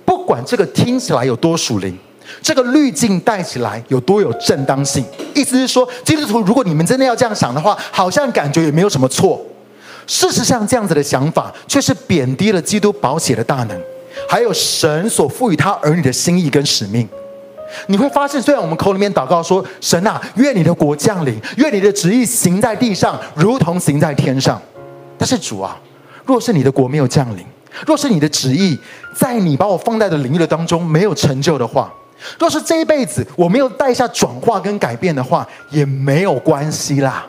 [0.05, 1.97] 不管这个听起来有多属灵。
[2.41, 5.03] 这个滤镜带起来有多有正当性？
[5.33, 9.41] 意思是说，基督徒，如果你们真的要这样想的话，好像感觉也没有什么错。
[10.07, 13.77] 事实上，这样子的想法却是贬低了基督宝血的大能，
[14.29, 17.07] 还有神所赋予他儿女的心意跟使命。
[17.87, 24.61] 你会发现，虽然我们口里面祷告说：“神啊，愿你的国降临，愿你的旨意行在地上，如同行在天上。”
[25.17, 25.77] 但是主啊，
[26.25, 27.45] 若是你的国没有降临，
[27.85, 28.77] 若是你的旨意
[29.15, 31.93] 在你把我放在的领域的当中没有成就的话，
[32.39, 37.25] 若是这一辈子我没有带下转化跟改变的话，也没有关系啦。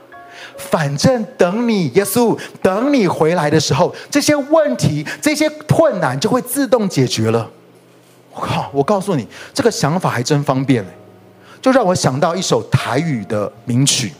[0.56, 7.48] 反正等你耶稣，等你回来的时候，这些问题、这些困难就会自动解决了。
[8.34, 8.70] 我靠！
[8.72, 10.84] 我告诉你，这个想法还真方便，
[11.60, 14.12] 就让我想到一首台语的名曲。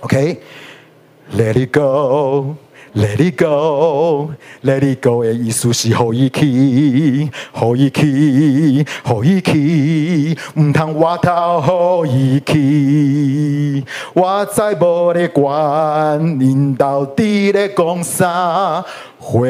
[0.00, 2.54] OK，Let it go。
[2.92, 4.32] Let it go,
[4.64, 13.84] let it go 的意思是好一去，好一去，好一去，唔通我头好一去。
[14.12, 18.84] 我再无咧管，恁到底咧讲啥
[19.20, 19.48] 会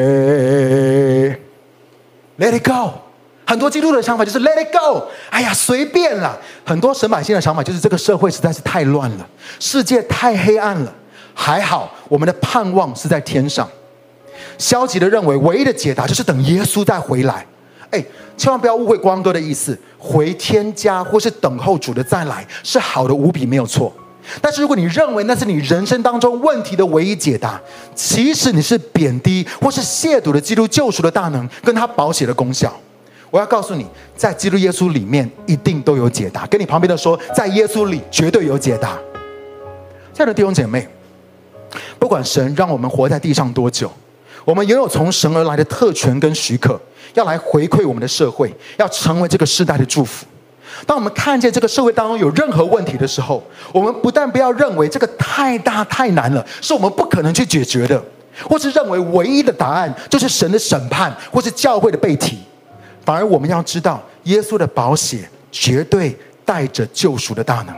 [2.37, 2.91] ？Let it go，
[3.51, 6.37] 很多基督徒的想法就是 Let it go，哎呀，随便啦。
[6.63, 9.27] 很多神百姓的想法就是这个社会实在是太乱了，
[9.59, 10.93] 世界太黑暗了。
[11.33, 13.67] 还好，我们的盼望是在天上。
[14.57, 17.45] 消极的认为，唯一的解答就是等耶稣再回来。
[17.89, 18.01] 哎，
[18.37, 23.91] 千万不要误会光哥的意思，回天家或是等候主的再来是好的无比，没有错。
[24.39, 27.59] 但是如果你认为那是你人生当中问题的唯一解答，
[27.93, 32.73] 其实你是贬低或是亵渎了基督救赎的大能跟他宝血的功效。
[33.31, 36.45] 我要告诉你，在基督耶稣里面一定都有解答。
[36.45, 38.89] 跟你旁边的说，在耶稣里绝对有解答。
[40.13, 40.87] 亲爱的弟兄姐妹。
[41.97, 43.89] 不管神让我们活在地上多久，
[44.43, 46.77] 我们拥有从神而来的特权跟许可，
[47.13, 50.25] 要来回馈我们的社会，要成为这个世代的祝福。
[50.85, 53.41] 当我们看见这个社会当中有任何问题的时候，
[53.71, 58.03] 我们不但不要认为这个太大太难了，是我们不可能去解决的，
[58.49, 62.37] 或是认为唯一的答案就是神的审判，或是教会的被提，
[63.11, 67.75] 反而我们要知道，耶稣的宝血绝对带着救赎的大能，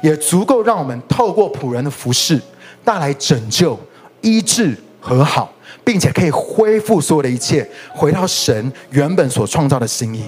[0.00, 2.40] 也足够让我们透过仆人的服事。
[2.84, 3.76] 带来拯救、
[4.20, 5.52] 医治、和好，
[5.82, 10.22] 并且可以恢复所有的一切，回到神原本所创造的心意。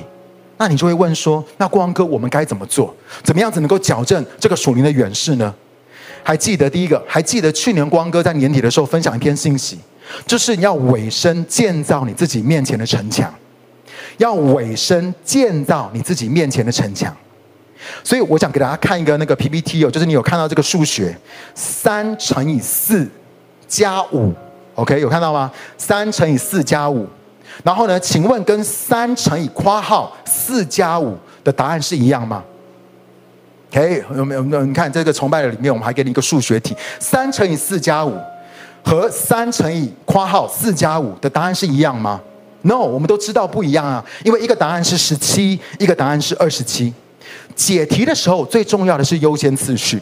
[0.56, 2.92] 那你就会问说：“那光哥，我们该怎么做？
[3.22, 5.54] 怎么样子能够矫正这个属灵的远视呢？”
[6.24, 7.00] 还记得第一个？
[7.06, 9.78] 还记得去年光哥在年底的时候分享一篇信息，
[10.26, 13.32] 就是你要委身建造你自己面前的城墙，
[14.18, 17.14] 要委身建造你自己面前的城墙。
[18.04, 21.16] 所以我想给大家看一个那个 PPT 哦，就是你有看到这个数学，
[21.54, 23.08] 三乘以四
[23.66, 24.32] 加五
[24.76, 25.50] ，OK，有看到吗？
[25.76, 27.08] 三乘以四加五，
[27.64, 32.44] 然后呢，请问跟三乘以括号四加五的答案是一样吗
[33.72, 34.64] ？OK，有没有？
[34.64, 38.16] 你看这个崇拜的里面，我们还给你一个数学题，三乘以四加五
[38.84, 42.20] 和三乘以括号四加五的答案是一样吗
[42.62, 46.92] ？No，我们都知道不一样啊，因为一个答案是十七，一个答案是二十七。
[47.54, 50.00] 解题的时候，最重要的是优先次序。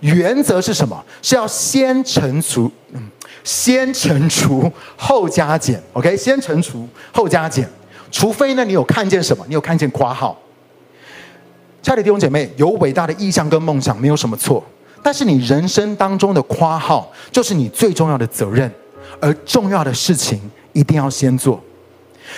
[0.00, 1.04] 原则是什么？
[1.22, 3.10] 是要先乘除，嗯，
[3.42, 5.82] 先乘除后加减。
[5.92, 7.68] OK，先乘除后加减。
[8.10, 9.44] 除非呢，你有看见什么？
[9.48, 10.36] 你有看见括号。
[11.82, 14.64] 亲爱的弟兄姐妹，有伟大的意向跟梦想没有什么错，
[15.02, 18.70] 但是你人生当中的括号，就是你最重要的责任，
[19.20, 20.40] 而重要的事情
[20.72, 21.62] 一定要先做。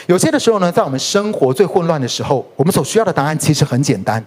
[0.07, 4.25] 有些的时候呢，在我们生活最混乱的时候，我们所需要的答案其实很简单。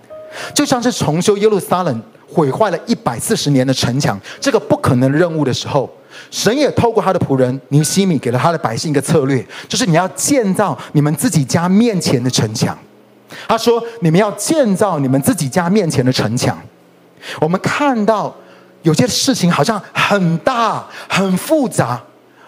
[0.54, 5.90] 就像是重修耶路撒冷毁坏了一百四十年的城墙，这个不可能任务的时候，
[6.32, 12.78] 神也透过他的仆人尼西米给了他的百姓一个策略，就是你要建造你们自己家面前的城墙。
[13.48, 16.56] 他说：“你们要建造你们自己家面前的城墙。”
[17.42, 18.34] 我们看到
[18.84, 22.02] 有些事情好像很大、很复杂，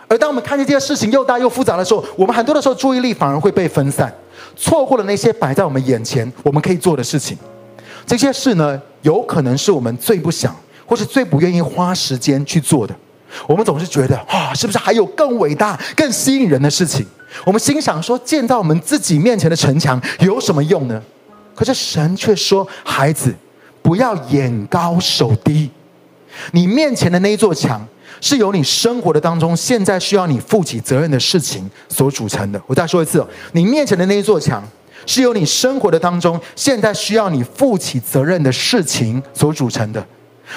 [0.08, 4.14] 而当我们看见这些事情又大又复杂的时候，我们很多的时候注意力反而会被分散，
[4.56, 7.38] 错过了那些摆在我们眼前我们可以做的事情。
[8.06, 12.96] 这些事呢，有可能是我们最不想或是最不愿意花时间去做的。
[13.48, 17.06] 我们总是觉得啊，是不是还有更伟大、更吸引人的事情？
[17.44, 21.02] 我们心想说，建造我们自己面前的城墙有什么用呢？
[21.56, 23.34] 可是神却说，孩子，
[23.82, 25.70] 不要眼高手低。
[26.52, 27.86] 你面前的那一座墙，
[28.22, 32.62] 是由你生活的当中现在需要你负起责任的事情所组成的。
[32.68, 34.64] 我再说一次，你面前的那一座墙，
[35.06, 40.06] 是由你生活的当中现在需要你负起责任的事情所组成的。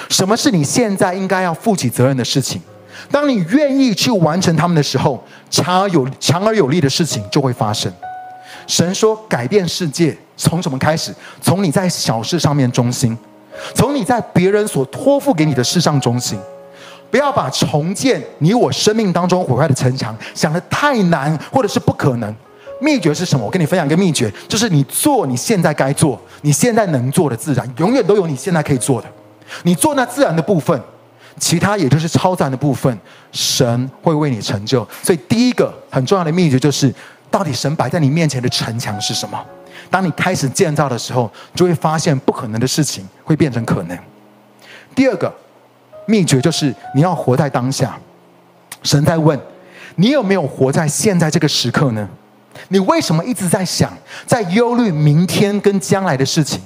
[0.07, 2.61] 什么是你现在应该要负起责任的事情？
[3.09, 7.91] 当你愿意去完成他们的时候，强而有强而有力的事情就会发生。
[8.67, 11.13] 神说，改变世界从什么开始？
[11.41, 13.17] 从你在小事上面忠心。
[13.73, 16.39] 从你在别人所托付给你的事上忠心，
[17.11, 22.33] 不要把重建你我生命当中毁坏的城墙想得太难，或者是不可能。
[22.81, 23.45] 秘诀是什么？
[23.45, 29.07] 我跟你分享一个秘诀，就是你做你现在该做、你现在能做的自然，永远都有你现在可以做的。
[29.63, 30.79] 你做那自然的部分，
[31.37, 32.97] 其他也就是超自然的部分，
[33.31, 34.87] 神会为你成就。
[35.03, 36.93] 所以第一个很重要的秘诀就是，
[37.29, 39.37] 到底神摆在你面前的城墙是什么？
[39.89, 43.97] 当你开始建造的时候，就会发现不可能的事情会变成可能。
[44.95, 45.33] 第二个
[46.09, 47.97] 秘诀就是你要活在当下。
[48.81, 49.39] 神在问
[49.95, 52.09] 你有没有活在现在这个时刻呢？
[52.69, 53.91] 你为什么一直在想、
[54.25, 56.59] 在忧虑明天跟将来的事情？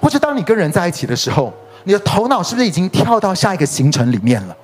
[0.00, 1.52] 或者当你跟人在一起的时候，
[1.84, 4.56] 你的头脑是不是已经跳到下一个行程里面了？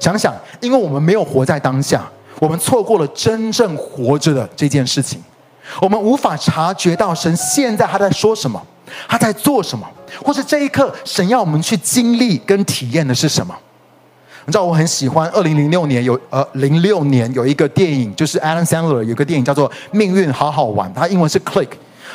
[0.00, 5.22] 想想，因为我们没有活在当下，我们错过了真正活着的这件事情。
[5.80, 8.60] 我们无法察觉到神现在他在说什么，
[9.08, 9.86] 他在做什么，
[10.22, 13.54] 或是这一刻神要我们去经历跟体验的是什么？
[14.44, 21.68] 你知道我很喜欢二零零六年有呃零六年有一个电影，就是 Alan Sandler 有个电影叫做《命运好好玩》，它英文是 Click，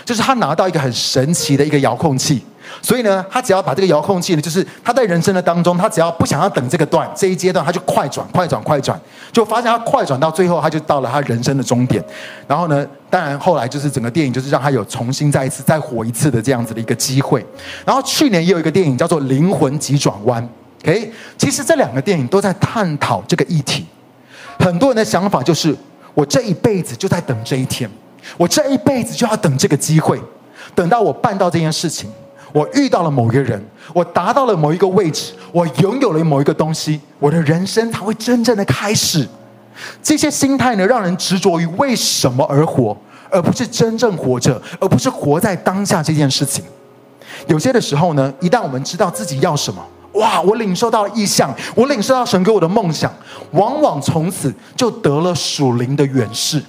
[0.06, 2.44] 就是他拿到一个很神奇的一个遥控器。
[2.82, 8.98] 所以呢，他只要把这个遥控器呢，就是他在人生的当中，他只要不想要等这个段这一阶段，他就快转快转快转，
[9.32, 12.02] 就发现他快转到最后，他就到了他人生的终点。
[12.48, 17.46] 然后呢，当然后来就是整个电影就是让他有重新再一次再活一次的这样子的一个机会。
[17.86, 20.42] 然后去年也有一个电影叫做《灵魂急转弯》
[20.88, 23.86] ，OK，其实这两个电影都在探讨这个议题。
[24.60, 25.76] 很多人的想法就是，
[26.14, 27.90] 我这一辈子就在等这一天，
[28.38, 30.22] 我这一辈子就要等这个机会，
[30.76, 32.10] 等到我办到这件事情。
[32.54, 39.26] 我遇到了某一个人，我达到了某一个位置，我拥有了某一个东西，我的人生才会真正的开始。
[40.04, 42.96] 这些心态呢，让人执着于为什么而活，
[43.30, 46.62] 而不是真正活着，而不是活在当下这件事情。
[47.48, 49.82] 有些的时候呢，一旦我们知道自己要什么，
[50.16, 53.10] 哇，我领受到了异象，我领受到神给我的梦想，
[53.52, 56.62] 往往从此就得了属灵的远视。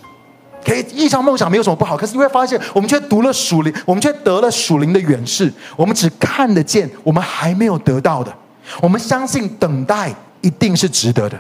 [0.65, 5.53] 可以，异象梦想没有什么不好，可是你会发现，我们却读了属灵，我们却得了属灵的远视。
[5.77, 8.33] 我们只看得见我们还没有得到的，
[8.81, 11.37] 我们相信等待一定是值得的。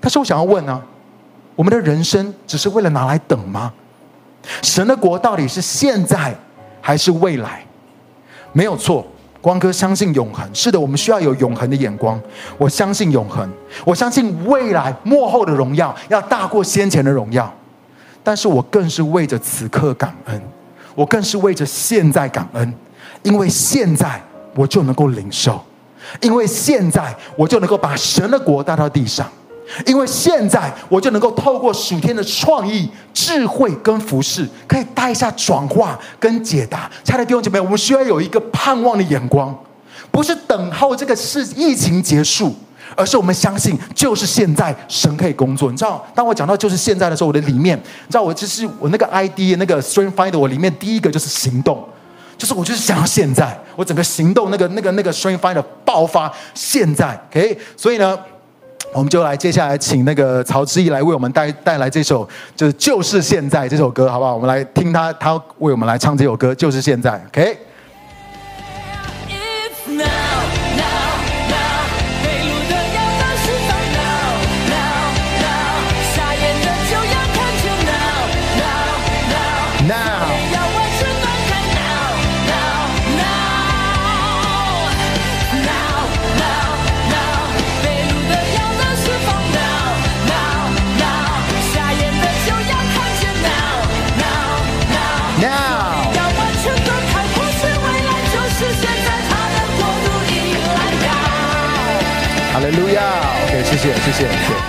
[0.00, 0.82] 但是我想要问呢、
[1.54, 3.72] 我们的人生只是为了拿来等吗？
[4.62, 6.34] 神的国到底是现在
[6.80, 7.62] 还是未来？
[8.52, 9.06] 没有错，
[9.42, 10.48] 光哥相信永恒。
[10.54, 12.18] 是的，我们需要有永恒的眼光。
[12.56, 13.46] 我相信永恒，
[13.84, 17.52] 我相信未来幕后的荣耀要大过先前的荣耀。
[18.28, 20.38] 但是我更是为着此刻感恩，
[20.94, 22.74] 我更是为着现在感恩，
[23.22, 24.20] 因为现在
[24.54, 25.58] 我就能够领受，
[26.20, 29.26] 因为现在我就能够把神的国带到地上，
[29.86, 36.80] 因为现在我就能够透过属天的创意、智慧跟服饰，可以带下转化跟解答。
[37.02, 39.58] 亲爱的弟兄姐妹，我们需要有一个盼望的眼光，
[40.10, 42.54] 不是等候这个事疫情结束。
[42.96, 45.70] 而是我们相信，就是现在神可以工作。
[45.70, 51.86] 你知道，当我讲到就是现在的时候，我的里面，你知道，我就是我那个 ID 那个 string Finder，我里面第一个就是行动，
[52.36, 57.18] 就是我就是想要现在，我整个行动那个那个那个 string Finder 爆发现在。
[57.30, 58.18] OK，所以呢，
[58.92, 64.34] 我们就来接下来请那个曹志毅来为我们带带来这首就是就是现在这首歌，好不好？
[64.34, 67.22] 我们来听他他为我们来唱这首歌，就是现在。
[67.28, 67.58] OK。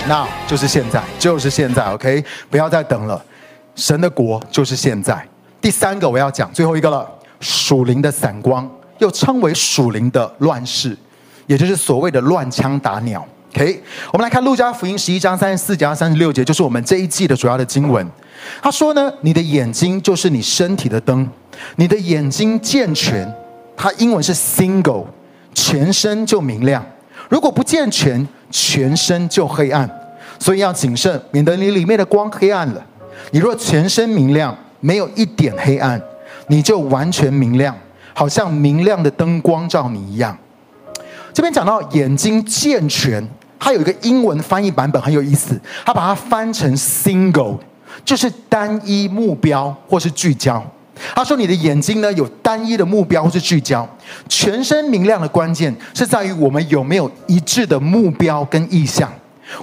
[0.09, 0.13] 谢。
[0.13, 1.85] 那就是现在，就是现在。
[1.93, 3.23] OK，不要再等了。
[3.75, 5.23] 神的国就是现在。
[5.61, 7.07] 第三个我要讲最后一个了，
[7.39, 10.97] 属灵的散光，又称为属灵的乱世，
[11.45, 13.25] 也就是所谓的乱枪打鸟。
[13.53, 13.81] OK，
[14.11, 18.05] 我们来看路加福音十一章三十四节到三十六节，就是我们这一季的主要的经文。
[18.61, 21.27] 他说呢，你的眼睛就是你身体的灯，
[21.75, 23.31] 你的眼睛健全，
[23.75, 25.05] 它英文是 single，
[25.53, 26.81] 全身就明亮；
[27.27, 29.89] 如果不健全，全身就黑暗。
[30.39, 32.83] 所以要谨慎，免得你里面的光黑暗了。
[33.31, 36.01] 你若全身明亮，没有一点黑暗，
[36.47, 37.77] 你就完全明亮，
[38.13, 40.37] 好像明亮的灯光照你一样。
[41.33, 43.27] 这边讲到眼睛健全。
[43.61, 47.57] 它有一个英文翻译版本很有意思，它把它翻成 single，
[48.05, 50.65] 就是单一目标或是聚焦。
[51.13, 53.85] 他说你的眼睛呢，有单一的目标或是聚焦，
[54.29, 59.11] 全身明亮的关键是在于我们有没有一致的目标跟意向，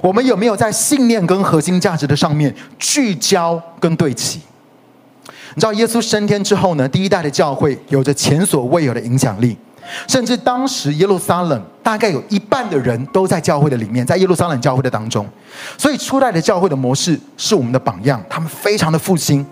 [0.01, 4.39] 我们有没有在信念跟核心价值的上面聚焦跟对齐。
[5.55, 9.57] 你知道耶稣升天之后呢，第一代的教会有着前所未有的影响力。
[10.05, 15.25] 甚至当时耶路撒冷大概有一半的人都在教会的里面，在耶路撒冷教会的当中，
[15.77, 19.45] 所以初代的教会的模式是我们的榜样，他们非常的复兴。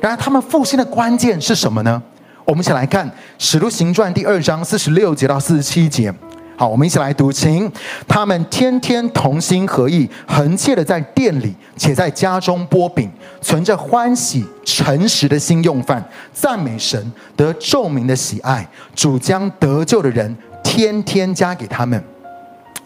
[0.00, 2.02] 然而，他们复兴的关键是什么呢？
[2.46, 3.06] 我们一起来看
[3.38, 6.12] 《使徒行传》第二章四十六节到四十七节。
[6.56, 7.70] 好，我们一起来读，请
[8.06, 16.02] 他们天天同心合意，恒切的在店里，且在家中擘饼，存着欢喜诚实的心用饭，
[16.32, 18.68] 赞美神，得众民的喜爱。
[18.94, 22.02] 主将得救的人天天加给他们。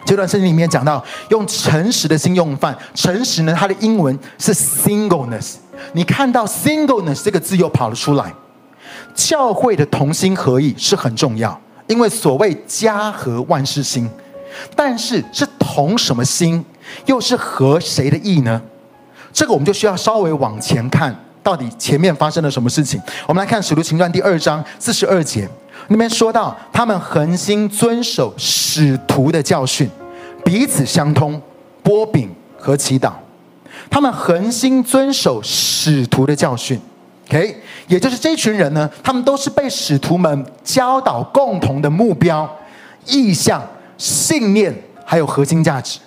[0.07, 5.57] 这段圣经里面讲到，用诚实的心用饭，诚实呢，它的英文是 singleness。
[5.93, 8.33] 你看到 singleness 这个字又跑了出来，
[9.14, 11.61] 教会的同心合意是很重要。
[11.89, 14.09] 因为所谓家和万事兴，
[14.76, 16.64] 但是是同什么心，
[17.07, 18.61] 又是合谁的意呢？
[19.32, 23.01] 这个我们就需要稍微往前看，到底前面发生了什么事情。
[23.26, 25.49] 我们来看《使徒行传》第二章四十二节，
[25.89, 29.89] 那边说到他们恒心遵守使徒的教训，
[30.45, 31.41] 彼此相通，
[31.82, 33.12] 波饼和祈祷。
[33.91, 36.80] 他们恒心遵守使徒的教训。
[37.29, 37.57] OK，
[37.87, 42.49] 也就是这群人呢，他们都是被使徒们教导共同的目标、
[43.05, 43.62] 意向、
[43.99, 44.74] 信念，
[45.05, 45.99] 还有核心价值。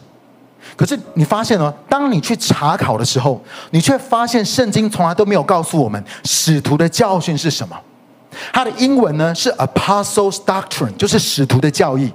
[0.76, 7.80] 可是你发现呢，当你去查考的时候，你却发现圣经从来都没有告诉我们使徒的教训是什么。
[8.52, 12.12] 它的英文呢是 Apostles' Doctrine，就是使徒的教义。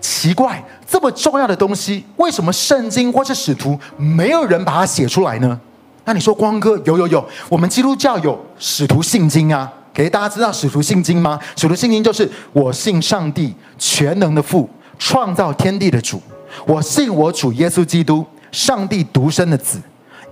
[0.00, 5.60] 奇怪，这么重要的东西，为什么圣经或是使徒没有人把它写出来呢？
[6.04, 11.38] 那你说光哥有有有，我们基督教有使徒信经啊，给大家知道使徒信经吗？
[11.54, 16.20] 使徒信经就是我信上帝全能的父，创造天地的主，
[16.66, 19.80] 我信我主耶稣基督，上帝独生的子，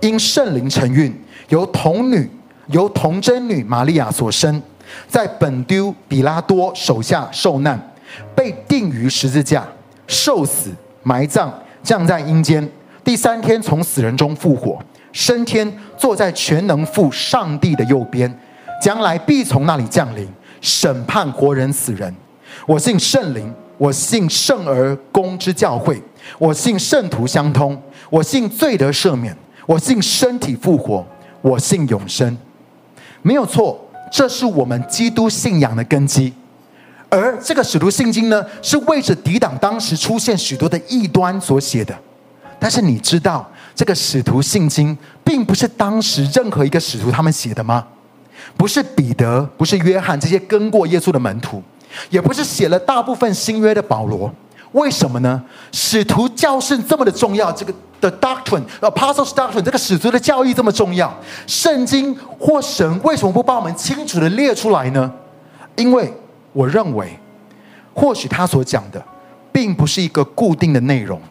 [0.01, 1.13] 因圣灵承运，
[1.47, 2.29] 由童女
[2.67, 4.61] 由童贞女玛利亚所生，
[5.07, 7.79] 在本丢比拉多手下受难，
[8.35, 9.65] 被钉于十字架，
[10.05, 10.69] 受死
[11.03, 11.49] 埋葬，
[11.81, 12.69] 降在阴间，
[13.05, 14.77] 第三天从死人中复活。
[15.11, 18.33] 升天，坐在全能父上帝的右边，
[18.81, 20.27] 将来必从那里降临，
[20.61, 22.13] 审判活人死人。
[22.65, 26.01] 我信圣灵，我信圣而公之教会，
[26.37, 29.35] 我信圣徒相通，我信罪得赦免，
[29.65, 31.05] 我信身体复活，
[31.41, 32.37] 我信永生。
[33.21, 33.79] 没有错，
[34.11, 36.33] 这是我们基督信仰的根基。
[37.09, 41.93] 而这个使徒信经呢，是为着抵挡当时出现许多的异端所写的。
[42.57, 47.85] 但是你知道，这个使徒信经并不是当时任何一个使徒他们写的吗？
[48.57, 51.61] 不是彼得，不是约翰这些跟过耶稣的门徒，
[52.09, 54.33] 也不是写了大部分新约的保罗。
[54.73, 55.41] 为什么呢？
[55.71, 61.13] 使徒教训这么的重要，这个的 doctrine，apostles doctrine，这个使徒的教义这么重要，
[61.47, 65.11] 圣经或神为什么不把我们清楚的列出来呢？
[65.75, 66.13] 因为
[66.51, 67.17] 我认为，
[67.93, 69.01] 或许他所讲的，
[69.51, 71.21] 并不是一个固定的内容。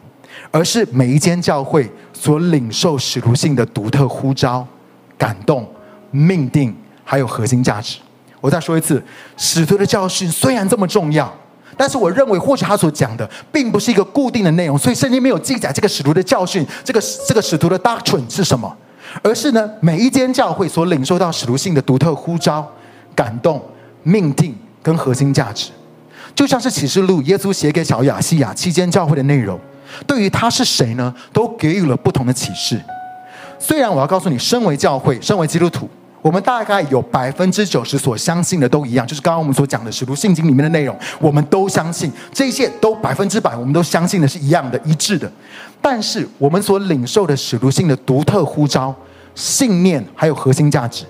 [0.49, 1.89] 而是每一间教会
[2.21, 4.63] 所领受使徒性的独特呼召、
[5.17, 5.67] 感动、
[6.11, 6.71] 命定，
[7.03, 7.97] 还有核心价值。
[8.39, 9.01] 我再说一次，
[9.37, 11.33] 使徒的教训虽然这么重要，
[11.75, 18.71] 但是我认为或许他所讲的并不是一个固定的内容，所以圣经没有记载这个使徒的教训，这个这个使徒的 doctrine 是什么，
[19.23, 22.71] 而是呢每一间教会所领受到使徒性的独特呼召、
[23.15, 23.59] 感动、
[24.03, 25.71] 命定跟核心价值，
[26.35, 29.59] 就像是启示录耶稣写给小亚细亚期间教会的内容。
[30.05, 32.81] 对于他是谁呢，都给予了不同的启示。
[33.59, 35.87] 虽然我要告诉你，身为教会，身为基督徒，
[36.21, 45.31] 我们大概有百分之九十所相信的都一样，就是刚刚我们所讲的《使徒信经》里面的内容，我们都相信这些都百分之百，我们都相信的是一样的、一致的。
[45.81, 48.93] 但是我们所领受的使徒性的独特呼召、
[49.35, 51.05] 信念还有核心价值，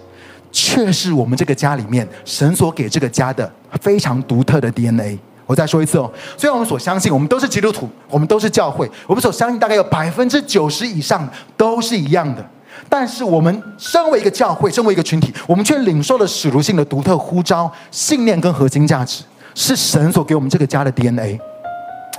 [0.51, 3.49] 却是我们这个家里面神所给这个家的
[3.81, 5.17] 非常独特的 DNA。
[5.51, 11.27] 我再说一次哦，虽然我们所相信，我们都是基督徒，我们都是教会，我们所相信大概有百分之九十以上
[11.57, 12.45] 都是一样的。
[12.87, 21.37] 但是我们身为一个教会，身为一个群体，我们却领受了使徒性的独特呼召、信念跟核心价值，是神所给我们这个家的 DNA。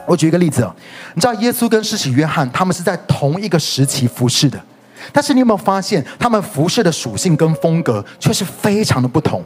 [0.06, 0.74] 我举一个例子啊，
[1.14, 4.60] 你知道耶稣跟施洗约翰他们是在同一个时期服侍的，
[5.10, 9.42] 但是你有没有发现，他们服侍的属性跟风格却是非常的不同？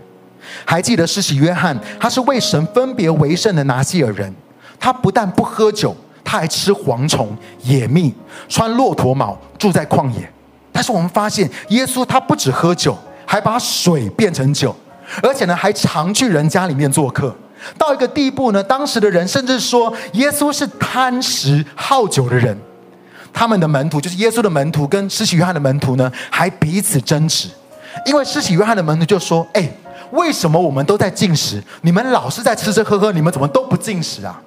[0.64, 4.32] 还记得施洗约翰，他是为神分别为圣的拿细耳人，
[4.78, 8.14] 他不但不喝酒，他还吃蝗虫、野蜜，
[8.48, 10.30] 穿骆驼毛，住在旷野。
[10.72, 14.74] 但是我们发现，耶稣他不止喝酒，还把水变成酒，
[15.22, 17.34] 而且呢，还常去人家里面做客。
[17.78, 22.56] 到一个地步呢，当时的人甚至说耶稣是贪食好酒的人。
[23.32, 27.48] 他们的门徒，就是耶稣的门徒跟施洗约翰的门徒呢，还彼此争执。
[28.04, 29.68] 因为施洗约翰的门徒就说：“哎，
[30.12, 34.40] 为什么我们都在进食，你们老是在吃吃喝喝，你们怎么都不进食啊？”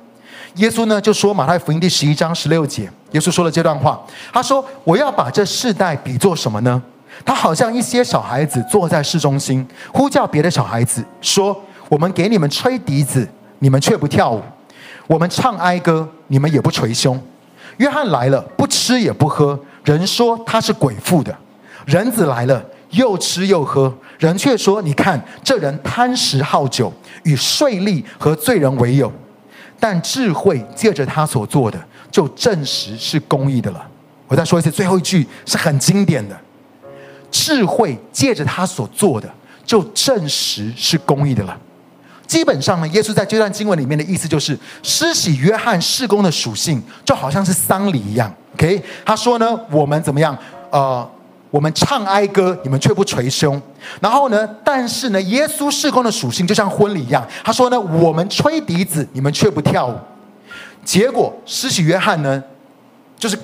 [0.56, 4.02] 耶稣呢就说，马太福音第十一章十六节，耶稣说了这段话。
[4.34, 6.82] 他说：“我要把这世代比作什么呢？
[7.24, 11.56] 他好像一些小孩子坐在市中心，呼叫别的小孩子说
[11.88, 13.28] ：‘我们给你们吹笛子，
[13.60, 14.42] 你们却不跳舞；
[15.06, 17.22] 我们唱哀歌，你们也不捶胸。’
[17.78, 21.32] 约翰来了，不吃也不喝，人说他是鬼附的；
[21.86, 22.62] 人子来了，
[22.92, 26.92] 又吃又喝，人却说：‘你看，这人贪食好酒，
[27.24, 29.12] 与税吏和罪人为友。’”
[29.82, 31.80] 但智慧借着他所做的，
[32.12, 33.88] 就证实是公义的了。
[34.28, 36.38] 我再说一次，最后一句是很经典的：
[37.32, 39.30] 智慧借着他所做的，
[39.66, 41.58] 就证实是公义的了。
[42.28, 48.30] 基本上呢，耶稣在这段经文里面的意思就是，施洗约翰事工的属性就好像是丧礼一样。
[48.56, 50.38] OK，他说呢，我们怎么样？
[50.72, 51.10] 呃。
[51.52, 53.62] 我们唱哀歌，你们却不捶胸。
[54.00, 54.48] 然后呢？
[54.64, 55.20] 但是呢？
[55.24, 57.28] 耶稣事工的属性就像婚礼一样。
[57.44, 59.96] 他说呢：“我们吹笛子，你们却不跳舞。”
[60.86, 62.44] 结果施洗约翰呢，
[63.18, 63.38] 就是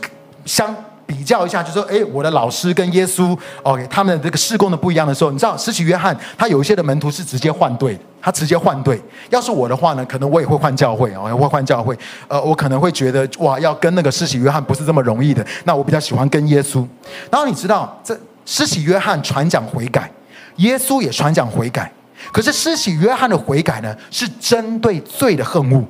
[0.45, 0.73] 相
[1.05, 8.99] 比较一下，就说：“哎，我的老师跟耶稣，OK，他们的这个事工的不一样的时候，你知道，施洗约翰他有一些的门徒是直接换队。”他直接换队。
[9.29, 11.95] 要是我的话呢，可能我也会换教会哦，会换教会。
[12.27, 15.45] 呃，我可能会觉得哇，要跟那个施洗约翰不是这么容易的。
[15.65, 16.83] 那我比较喜欢跟耶稣。
[17.29, 20.11] 然后你知道，这施洗约翰传讲悔改，
[20.55, 21.91] 耶稣也传讲悔改。
[22.31, 25.83] 可是施洗约翰的悔改呢，是针对罪的恨恶；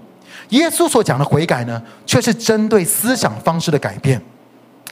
[0.50, 4.22] 耶稣所讲的悔改呢，却是针对思想方式的改变。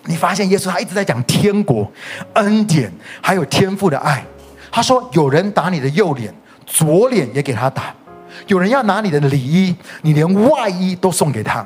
[0.05, 1.89] 你发现耶稣他一直在讲天国、
[2.33, 2.91] 恩典，
[3.21, 4.23] 还有天父的爱。
[4.71, 6.33] 他说：“有人打你的右脸。”
[6.65, 7.93] 左脸也给他打，
[8.47, 11.61] 有人要拿你的里衣，你连外衣都送给他；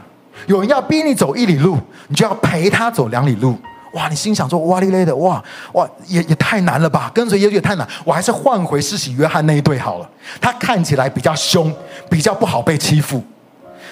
[0.48, 1.78] 有人要逼你走一里路，
[2.08, 3.56] 你就要陪他走两里路。
[3.94, 4.10] 哇！
[4.10, 5.42] 你心想说：哇哩嘞的，哇
[5.74, 7.12] 哇，也也太难了吧？
[7.14, 10.10] 跟随耶稣也太难，我还是换回施洗约翰那一对好了。
[10.42, 11.72] 他看起来比较凶，
[12.10, 13.24] 比较不好被欺负。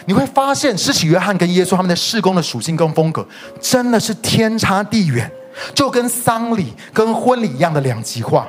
[0.06, 3.26] 你会发现，施洗约翰跟耶稣他们的事工的属性跟风格
[3.60, 5.30] 真的是天差地远，
[5.74, 8.48] 就跟丧礼跟婚礼一样的两极化。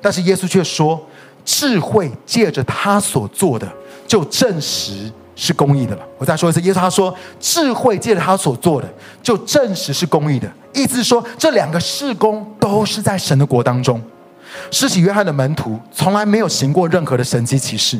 [0.00, 1.00] 但是耶稣却说。
[1.48, 3.72] 智慧借着他所做的，
[4.04, 6.02] 就证实是公义的了。
[6.18, 10.52] 我再说一次，耶稣他说，智慧借着他所做的，就证实是公义的。
[10.74, 14.02] 意思是说，这两个事工都是在神的国当中。
[14.72, 17.96] 施洗约翰的门徒从来没有行过任何的神迹奇事，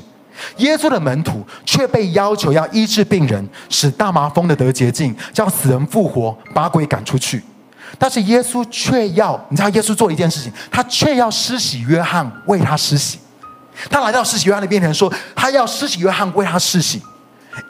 [0.59, 7.43] 耶稣的门徒却被要求要医治病人，使大麻风的得洁净，叫死人复活，把鬼赶出去。
[7.99, 13.19] 但是耶稣却要，你知道耶稣做一件事情，他却要施洗约翰为他施洗。
[13.91, 17.01] 他来到施洗约翰的面前说：“他要施洗约翰为他施洗，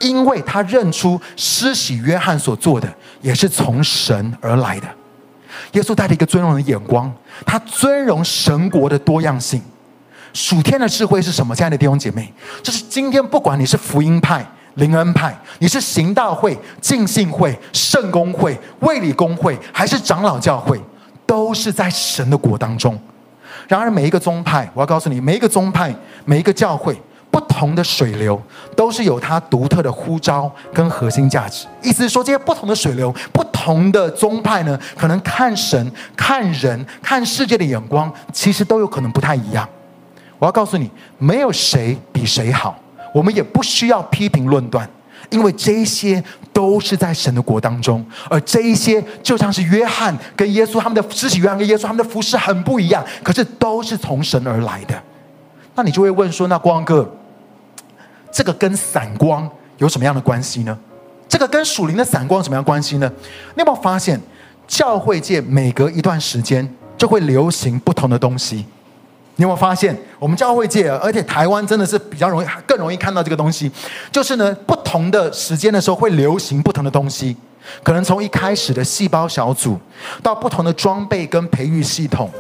[0.01, 4.87] 因为他认出施洗约翰所做的也是从神而来的。”
[5.73, 7.13] 耶稣带着一个尊荣的眼光，
[7.45, 9.61] 他尊荣神国的多样性。
[10.37, 11.57] 属天的智慧是什么？
[11.57, 12.31] 亲爱的弟兄姐妹，
[12.63, 20.79] 就是今天不管你是福音派、灵恩派，你是行道会、浸信会、圣公会、卫理公会，还是长老教会，
[21.25, 23.01] 都是在神的国当中。
[23.67, 25.95] 然而，每一个宗派，我要告诉你，每一个宗派、
[26.27, 26.95] 每一个教会，
[27.31, 28.39] 不同的水流，
[28.77, 31.67] 都是有它独特的呼召跟核心价值。
[31.83, 39.67] 意思是说，这些不同的水流、不同的宗派呢，可能看神、看人、看世界的眼光，其实都有可能不太一样。
[40.39, 42.79] 我要告诉你，没有谁比谁好，
[43.15, 44.89] 我们也不需要批评论断，
[45.31, 46.23] 因为这些
[46.53, 54.95] 都是在神的国当中，而这一些就像是约翰跟耶稣他们的施洗约翰跟耶稣他们的服饰很不一样，可是都是从神而来的。
[55.75, 57.11] 那你就会问说：那光哥，
[58.31, 60.77] 这个跟散光有什么样的关系呢？
[61.29, 63.11] 这个跟属灵的散光有什么样关系呢？
[63.55, 64.21] 你有没有发现，
[64.67, 66.67] 教会界每隔一段时间
[66.97, 68.65] 就会流行不同的东西？
[69.37, 73.71] 你有没有发现，我们教会界，而且台湾真的是比较容易，更容易看到这个东西，
[74.11, 77.37] 就是呢，不同的时间的时候会流行不同的东西，
[77.83, 79.79] 可能从一开始的细胞小组，
[80.23, 82.31] 到不同的装备跟培育系统，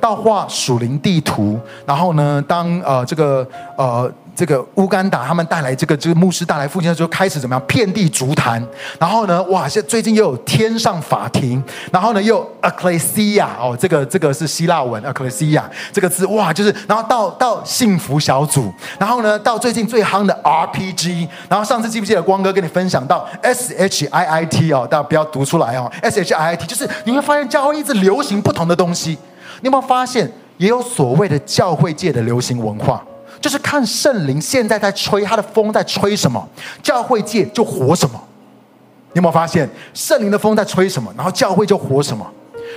[0.00, 3.46] 到画属灵地图，然后呢，当呃这个
[3.76, 4.10] 呃。
[4.36, 7.66] 这个乌干达他们带来这个，这个牧师带来复兴的时候，开始怎么样？
[7.66, 8.62] 遍地足坛，
[9.00, 9.66] 然后呢，哇！
[9.66, 16.52] 现最近又有天上法庭，然后呢，又 ecclesia 哦，这个这个是希腊文 ecclesia 这个字，哇！
[16.52, 29.12] 就是然后到到幸福小组，然后呢，到最近最夯的 RPG，然后上次记不记得光哥跟你分享到 shit 哦，大家不要读出来哦，S H I I T 就是你会发现教会一直流行不同的东西，
[29.60, 33.02] 你有没有发现也有所谓的教会界的流行文化？
[33.40, 36.48] 就是看圣灵现在在吹，他的风在吹什么，
[36.82, 38.20] 教会界就活什么。
[39.12, 42.26] 你有没有发现圣灵的风在吹什么，然后教会就活什么？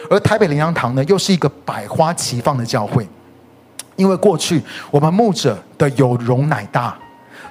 [0.10, 3.08] 而台北灵粮堂呢，又是一个百花齐放的教会，
[3.96, 6.98] 因为过去我们牧者的有容乃大，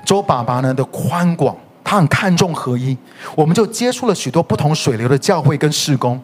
[0.05, 1.55] 周爸爸呢的宽广，
[1.85, 2.97] 他很看重合一，
[3.35, 6.21] 我们就接触了许多不同水流的教会跟事工。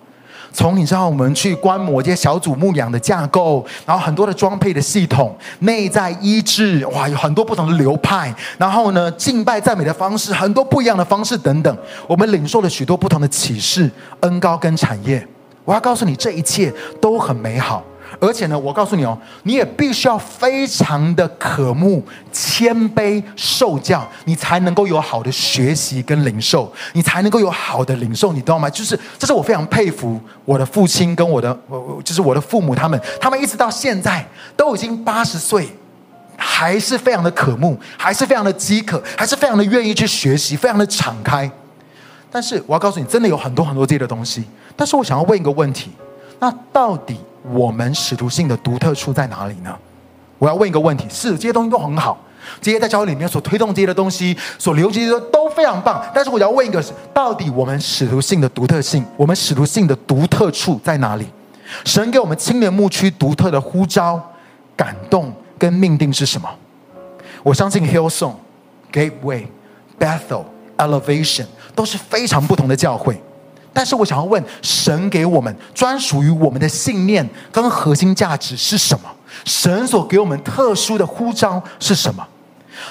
[0.55, 11.77] 从你知道我们去观摩这些小组牧养的架构，然后很多的装配的系统、内在医治，哇，有很多不同的流派，然后呢，敬拜赞美的方式，很多不一样的方式等等，
[12.07, 13.91] 我们领受了许多不同的启示、
[14.21, 15.27] 恩高跟产业。
[15.65, 17.83] 我要告诉你，这一切都很美好。
[18.21, 22.03] 而且呢，我告诉你哦，你也必须要非常的渴慕、
[22.33, 28.71] 谦卑、受教，你才能够有好的学习跟领受，你才能够有好的领受，你知道吗？
[28.71, 31.57] 就是这是我非常佩服我的父亲跟我的，
[32.05, 35.69] 就是我的父母，他们他们一直到现在都已经八十岁，
[36.37, 41.51] 还是非常的渴慕，还是非常的饥渴，还是非常的愿意去学习，非常的敞开。
[42.31, 44.45] 但是我要告诉你，真的有很多很多这些的东西。
[44.77, 45.91] 但是我想要问一个问题，
[46.41, 47.17] 那到底？
[47.53, 49.76] 我们使徒性的独特处在哪里呢？
[50.38, 52.18] 我要问一个问题：是这些东西都很好，
[52.61, 56.05] 这些在教会里面所推动这些的东西，所流行的都非常棒。
[56.14, 56.82] 但是我要问一个：
[57.12, 61.26] 到底我们使徒性的独特性，我们使徒性的独特处在哪里？
[61.84, 64.20] 神给我们青年牧区独特的呼召、
[64.76, 66.49] 感动跟命定是什么？
[67.42, 68.34] 我相信 Hillsong、
[68.92, 69.47] Gateway、
[69.99, 70.45] Bethel、
[70.76, 73.22] Elevation 都是非常不同的教会。
[73.75, 79.11] 但是我想要问，神给我们专属于我们的信念跟核心价值是什么？
[79.45, 82.25] 神所给我们特殊的呼召是什么？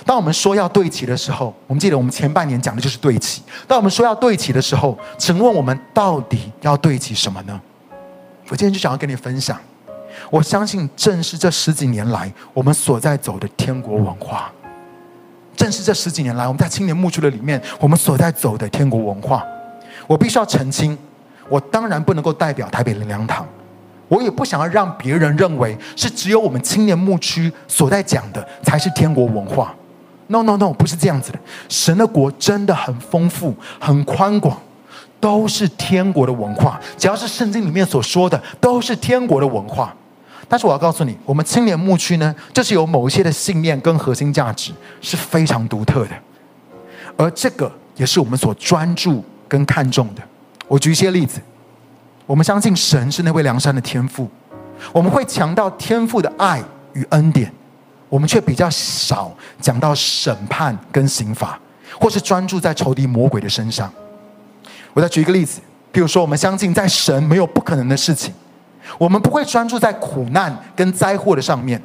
[0.06, 3.42] 当我们说要对齐的时候，我们记得我们前半年讲的就是对齐。
[3.66, 7.60] 当我们说要对齐的时候，请问我们到底要对齐什么呢？
[8.50, 9.58] 我今天就想要跟你分享，
[10.30, 14.52] 我相信正是这十几年来我们所在走的天国文化，
[15.56, 19.44] 正是这十几年来我们在青年牧区的里面我们所在走的天国文化。
[20.08, 20.98] 我必须要澄清，
[21.50, 23.46] 我当然不能够代表台北灵粮堂，
[24.08, 29.74] 我也不想要让别人认为是只有我们青年牧区所在讲的才是天国文化。
[30.28, 31.40] No No No，不是这样子的。
[31.68, 34.58] 神的国真的很丰富、很宽广，
[35.20, 36.80] 都是天国的文化。
[36.98, 39.94] 只要是圣经里面所说的，都是天国的文化。
[40.48, 46.12] 但是我要告诉你，我们青年牧区呢，就是有某一些的信念跟核心价值是非常独特的，
[47.18, 49.24] 而这个也是我们所专注。
[49.54, 50.22] 跟看重的，
[50.68, 51.40] 我举一些例子。
[52.26, 54.28] 我们相信神是那位梁山的天赋，
[54.92, 56.60] 我们会强调天赋的爱
[56.94, 57.54] 与恩典，
[58.10, 59.32] 我们却比较少
[59.62, 61.60] 讲到审判跟刑罚，
[62.00, 63.94] 或是专注在仇敌魔鬼的身上。
[64.94, 68.34] 我再举一个例子，比如说，我们相信在神没有不可能的事情，
[68.98, 71.80] 我们不会专注在苦难跟灾祸的上面，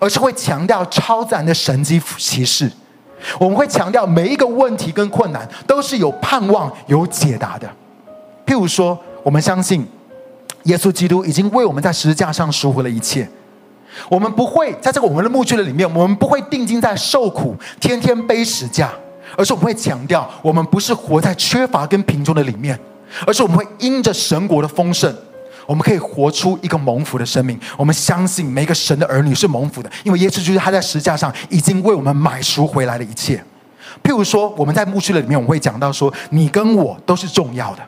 [0.00, 2.68] 而是会强调超自然的神迹奇事。
[3.38, 7.68] 我们会强调每一个问题跟困难都是有盼望、有解答的。
[8.46, 9.86] 譬如说，我们相信
[10.64, 13.28] 耶稣基督已经为我们在十字架上赎回了一切。
[14.08, 18.92] 我们不会在这个我们的墓区的里面，我们不会定睛在受苦、天天背十架，
[19.36, 22.78] 而是我们会强调，我们不是活在缺乏跟贫穷的里面，
[23.26, 25.14] 而是我们会因着神国的丰盛。
[25.66, 27.58] 我们可以活出一个蒙福的生命。
[27.76, 33.42] 我们相信每个神的儿女是蒙福的，因为耶稣就是他在十字架上已经为我们买赎回来的一切。
[34.02, 37.82] 譬如说，我们在牧区的里面，我们会讲到说，你跟我都是重要的，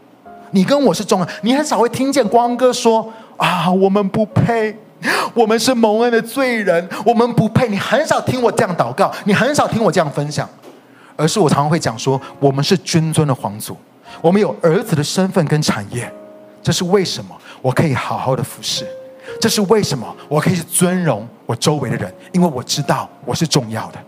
[0.52, 1.28] 你跟我是重要。
[1.42, 4.74] 你很少会听见光哥说啊，我们不配，
[5.34, 7.68] 我们是蒙恩的罪人，我们不配。
[7.68, 10.48] 你很少听我这样祷告，你很少听我这样分享。
[11.16, 13.76] 而是我常常会讲说，我们是君尊的皇族，
[14.20, 16.10] 我们有儿子的身份跟产业。
[16.62, 17.34] 这是为什么？
[17.66, 18.86] 我可以好好的服侍。
[19.40, 20.06] 这是为什么？
[20.28, 23.98] 我可以尊荣我周围的人，因为我知道我是重要的。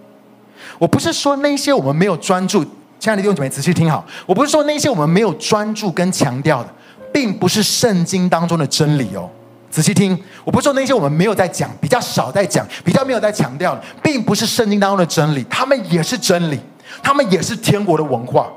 [0.79, 2.65] 我不是说那些我们没有专注，
[3.01, 4.07] 亲爱的弟兄姐妹，仔细听好。
[4.27, 6.73] 我不是说那些我们没有专注跟强调的，
[7.13, 9.29] 并不是圣经当中的真理哦。
[9.69, 16.61] 仔细听，我不是说那些我们没有在讲、比较少在讲、比较没有在强调的，并不是圣经当中的真理，他们也是真理，
[17.03, 18.49] 他们也是天国的文化。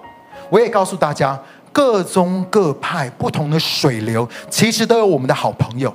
[0.52, 1.40] 我也告诉大家，
[1.72, 5.94] 各宗各派不同的水流，其实都有我们的好朋友。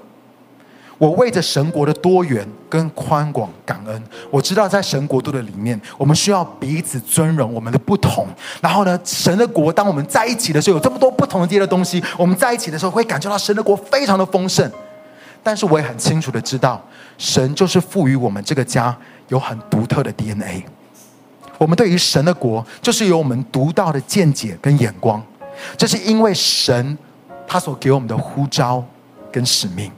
[0.99, 4.03] 我为着神国的多元跟宽广感恩。
[4.31, 8.27] 我知道在神国度的里面，我们需要彼此尊荣我们的不同。
[8.63, 14.71] 然后呢，神的国当我们在一起的时候，有这么多不同的这些东西，我们在一起的时候会感觉到神的国非常的丰盛。
[15.43, 16.83] 但是我也很清楚的知道，
[17.19, 18.97] 神就是赋予我们这个家
[19.29, 20.65] 有很独特的 DNA。
[21.59, 25.23] 我们对于神的国，就是有我们独到的见解跟眼光。
[25.77, 26.97] 这是因为神
[27.47, 28.85] 他所给我们的呼召
[29.33, 29.91] 跟使命。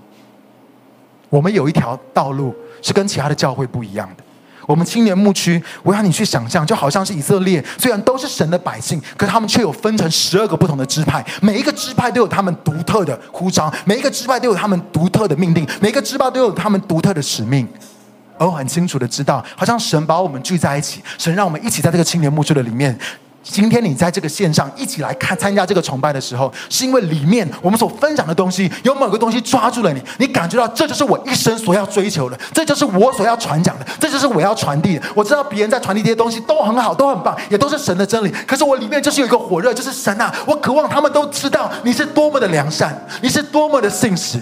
[1.31, 4.25] 我们有一条道路是跟其他的教会不一样的。
[4.67, 17.67] 我们青年牧区，我要你去想象，就好像是以色列，虽然都是神的百姓，可他们却有分成十二个不同的支派，每一个支派都有他们独特的呼召，每一个支派都有他们独特的命令，每个支派都有他们独特的使命。
[18.39, 22.99] 而我很清楚的知道，好像神把我们聚在一起，神让我们一起在这个青年牧区的里面。
[23.51, 35.03] 今天你在这个线上一起来看参加这个崇拜的时候，是因为里面我们所分享的东西有某个东西抓住了你，你感觉到这就是我一生所要追求的，这就是我所要传讲的，这就是我要传递的。
[35.15, 38.31] 我知道别人在传递这些东西都很好，都很棒，也都是神的真理。
[38.47, 40.33] 可是我里面就是有一个火热，就是神啊！
[40.47, 44.39] 我渴望他们都知道你是多么的良善，你是多么的信实。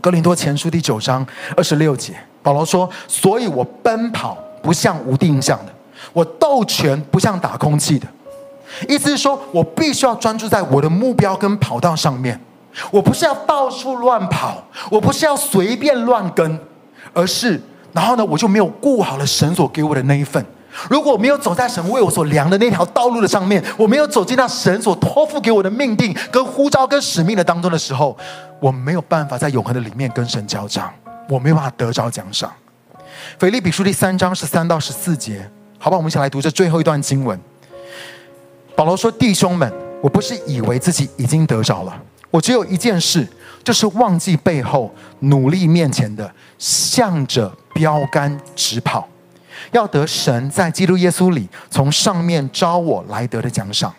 [0.00, 5.72] 哥林多前书第九章二十六节，保罗说：“所以我奔跑不像无定向的。”
[6.12, 8.06] 我斗拳不像打空气的，
[8.88, 12.38] 意思是说我必须要专注在我的目标跟跑道上面。
[12.90, 16.58] 我不是要到处乱跑，我不是要随便乱跟，
[17.12, 17.60] 而是
[17.92, 20.44] 然后呢，我就没有顾好了神所给我的那一份。
[20.90, 28.16] 如果我没有走在神为我所量的那条道路的上面，我没有走进到神所托付给我的命定、跟呼召、跟使命的当中的时候，
[28.58, 30.92] 我没有办法在永恒的里面跟神交账，
[31.28, 32.52] 我没有办法得着奖赏。
[33.38, 35.48] 腓立比书第三章十三到十四节。
[35.84, 37.38] 好吧，我们一起来读这最后一段经文。
[38.74, 39.70] 保罗说：“弟兄们，
[40.00, 41.94] 我不是以为自己已经得着了，
[42.30, 43.28] 我只有一件事，
[43.62, 49.06] 就是忘记背后，努力面前的，向着标杆直跑，
[49.72, 53.94] 要得神在基督耶稣里从上面招我来得的奖赏。”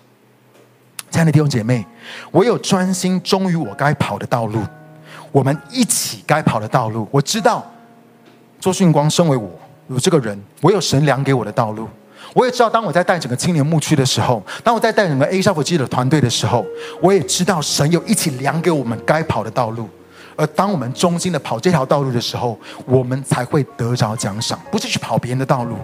[1.12, 1.86] 亲爱的弟兄姐妹，
[2.32, 4.60] 我有专心忠于我该跑的道路，
[5.32, 7.08] 我们一起该跑的道路。
[7.12, 7.64] 我知道，
[8.60, 9.52] 周训光身为我。
[9.88, 11.88] 有这个人，我有神量给我的道路。
[12.34, 16.66] 我也知道，当我在带整个青年牧区的时候，当我在带整个 A 少辅基的团队的时候，
[17.02, 19.88] 我也知道神有一起量给我们该跑的道路。
[20.36, 25.78] 而当我们忠心的跑这条道路的时候，我们才会得着奖赏，不是去跑别人的道路。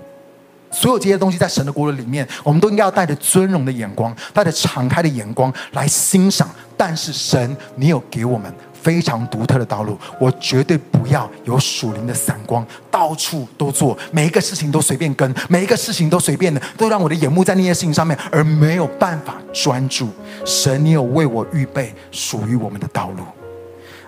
[0.71, 6.49] 所有这些东西在神的国度里面，我们都应该要带着尊荣的眼光，带着敞开的眼光来欣赏。
[6.75, 8.53] 但是神，你有给我们。
[8.81, 20.09] 非常独特的道路，我绝对不要有属灵的散光，到处都做，每一个事情都随便跟，每一个事情都随便的，都让我的眼目在那些事情上面，而没有办法专注。
[20.45, 23.23] 神，你有为我预备属于我们的道路。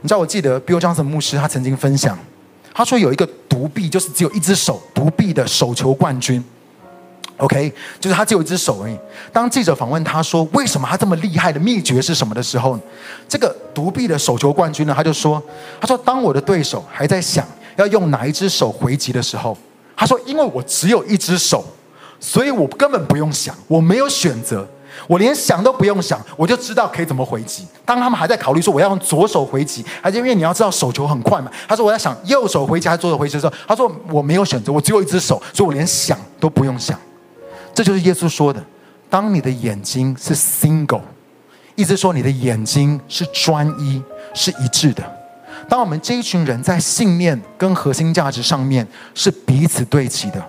[0.01, 2.17] 你知道，我记得 Bill Johnson 牧师他曾经分享，
[2.73, 6.43] 他说有一个独臂，就是只有一只手独臂的手球冠军。
[7.37, 8.97] OK，就是他只有一只手而已。
[9.31, 12.79] 当记者访问他说为什么他这么厉害的秘诀是什么的时候，
[13.27, 15.41] 这个独臂的手球冠军呢，他就说
[15.81, 19.57] ：“他说当我的对手还在想要用哪一只手回击的时候，
[19.97, 21.65] 他说因为我只有一只手，
[22.19, 24.65] 所以我根本不用想，我没有选择，
[25.07, 27.65] 我连想都不用想，我就知道可以怎么回击。
[27.83, 31.51] 当他们还在考虑说我要用左手回击，还是因为你要知道手球很快嘛？
[31.67, 36.97] 他说我在想右手回击还是左手回击的时候，他说我没有选择，我只有一只手，所以我连想都不用想。”
[37.73, 38.63] 这就是耶稣说的
[39.09, 41.01] ：“当你的眼睛是 single，
[41.75, 44.01] 意思说你的眼睛是专一、
[44.33, 45.03] 是一致的。
[45.67, 50.45] 当我们这一群人在信念跟核心价值上面是彼此对齐的，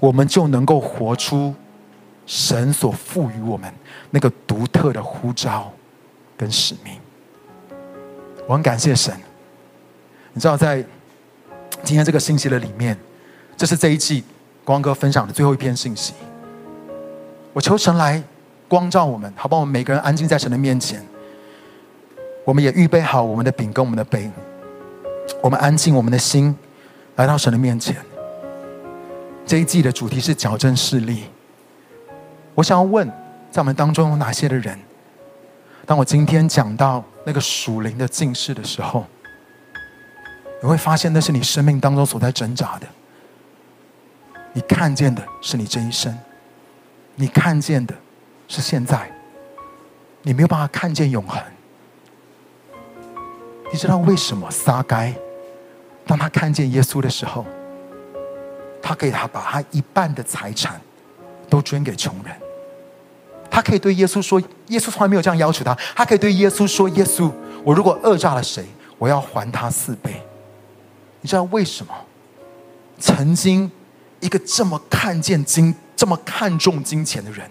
[0.00, 1.54] 我们就能够活出
[2.26, 3.72] 神所赋予我们
[4.10, 5.72] 那个独特的呼召
[6.36, 6.94] 跟使命。”
[8.48, 9.14] 我很感谢神。
[10.32, 10.84] 你知道，在
[11.82, 12.96] 今天这个信息的里面，
[13.56, 14.22] 这是这一季
[14.64, 16.12] 光哥分享的最后一篇信息。
[17.56, 18.22] 我求神来
[18.68, 19.62] 光照我们，好不好？
[19.62, 21.02] 我们每个人安静在神的面前。
[22.44, 24.30] 我们也预备好我们的饼跟我们的杯，
[25.42, 26.54] 我们安静我们的心，
[27.14, 27.96] 来到神的面前。
[29.46, 31.24] 这一季的主题是矫正视力。
[32.54, 33.08] 我想要问，
[33.50, 34.78] 在我们当中有哪些的人？
[35.86, 39.06] 当我今天讲到那个属灵的近视的时候，
[40.62, 42.86] 你会发现那是你生命当中所在挣扎的。
[44.52, 46.14] 你看见的是你这一生，
[47.16, 47.94] 你看见的
[48.46, 49.10] 是现在，
[50.22, 51.42] 你没有办法看见永恒。
[53.72, 55.12] 你知道为什么撒该，
[56.06, 57.44] 当他看见耶稣的时候，
[58.80, 60.80] 他给他把他一半的财产
[61.48, 62.32] 都捐给穷人？
[63.50, 67.32] 他可以对耶稣说：“耶稣从来没有这样要求他。”他可以对耶稣说：“耶稣，
[67.64, 68.66] 我如果讹诈了谁，
[68.98, 70.22] 我要还他四倍。”
[71.22, 71.94] 你知道为什么？
[72.98, 73.70] 曾经
[74.20, 77.50] 一个这么看见金、这么看重金钱的人，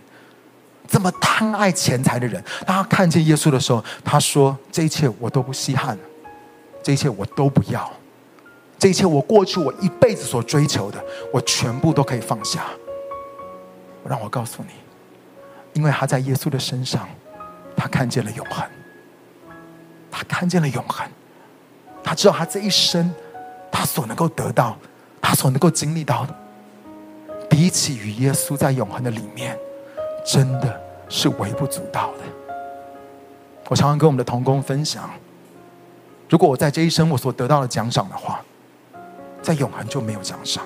[0.88, 5.98] 这么贪爱钱财的人，当他看见耶稣的时候，他说：“这一切我都不稀罕，
[6.84, 7.92] 这一切我都不要，
[8.78, 12.66] 这一切我过去我一辈子所追求的，我全部都可以放下。”
[14.08, 14.70] 让我告诉你。
[15.74, 17.10] 因为他在耶稣的身上，
[17.76, 18.64] 他看见了永恒，
[20.10, 21.06] 他看见了永恒，
[22.02, 23.14] 他知道他这一生，
[23.70, 24.78] 他所能够得到，
[25.20, 26.36] 他所能够经历到的，
[27.56, 29.58] 比起与耶稣在永恒的里面，
[30.26, 30.78] 真的
[31.08, 32.54] 是微不足道的。
[33.70, 35.10] 我常常跟我们的同工分享，
[36.28, 38.42] 如果我在这一生我所得到的奖赏的话，
[39.42, 40.66] 在永恒就没有奖赏，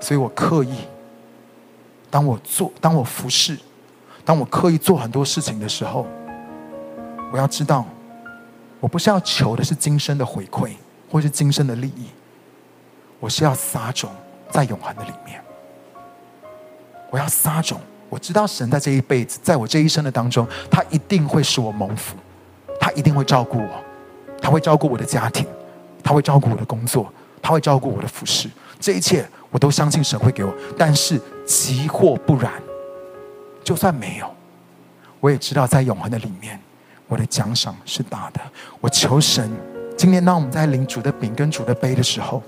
[0.00, 0.74] 所以我刻意。
[2.10, 3.56] 当我做，当我服侍，
[4.24, 6.04] 当我刻意做很多事情的时候，
[7.32, 7.86] 我要知道，
[8.80, 10.72] 我不是要求的是今生的回馈，
[11.08, 12.08] 或是今生的利益，
[13.20, 14.10] 我是要撒种
[14.54, 15.40] 在永恒的里面。
[17.10, 22.14] 我要撒种，我知道神在这一辈子，在我这一生的当中，他一定会使我蒙福，
[22.78, 23.84] 他一定会照顾我，
[24.40, 25.44] 他会照顾我的家庭，
[26.04, 28.48] 他会照顾我的工作，他会照顾我的服饰，
[28.78, 29.26] 这一切。
[29.50, 32.52] 我都相信神会给我，但是即或不然，
[33.62, 34.28] 就算没有，
[35.20, 36.58] 我也知道在永恒的里面，
[37.06, 38.40] 我的奖赏是大的。
[38.80, 39.48] 我求神，
[39.96, 42.42] 今天当我们在领主的饼跟主的杯的时候，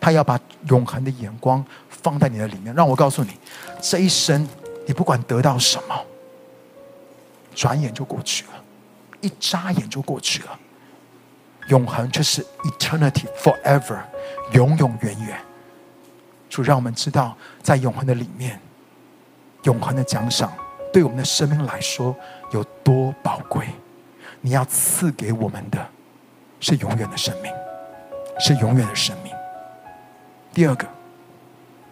[0.00, 2.74] 他要把永恒的眼光放在你的里面。
[2.74, 3.32] 让我告诉你，
[3.80, 4.48] 这一生
[4.86, 5.94] 你不管得到什么，
[7.54, 8.50] 转眼就过去了，
[9.20, 10.58] 一眨眼就过去了。
[11.68, 14.00] 永恒就是 eternity forever，
[14.52, 15.38] 永永远远。
[16.48, 18.60] 主让我们知道，在永恒的里面，
[19.64, 20.52] 永恒的奖赏
[20.92, 22.16] 对我们的生命来说
[22.50, 23.68] 有多宝贵。
[24.40, 25.86] 你要赐给我们的，
[26.58, 27.52] 是永远的生命，
[28.40, 29.32] 是永远的生命。
[30.52, 30.86] 第二个，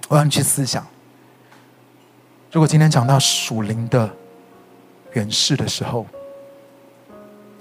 [0.09, 0.84] 我让你去思想：
[2.50, 4.11] 如果今天讲到属灵的
[5.12, 6.06] 远视的时候，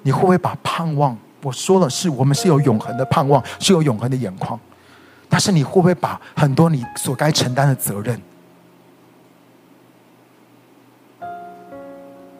[0.01, 1.17] 你会不会把盼望？
[1.43, 4.59] 我说了，是我们是有永恒的盼望，是有永恒的眼眶。
[5.29, 8.19] 但是你会不会把很多你所该承担的责任，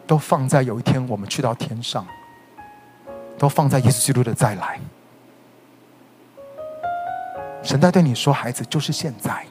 [0.06, 2.04] 都放在有一天我们去到天上，
[3.38, 4.80] 都放在耶稣基督的再来？
[7.68, 9.44] 神在对你说：“孩子，就是现在。”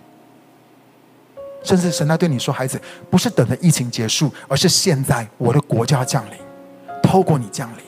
[1.64, 6.40] 甚至神在对你说：“孩子，不是等着疫情结束，而是现在，我的国就要降临，
[7.04, 7.86] 透过你降临。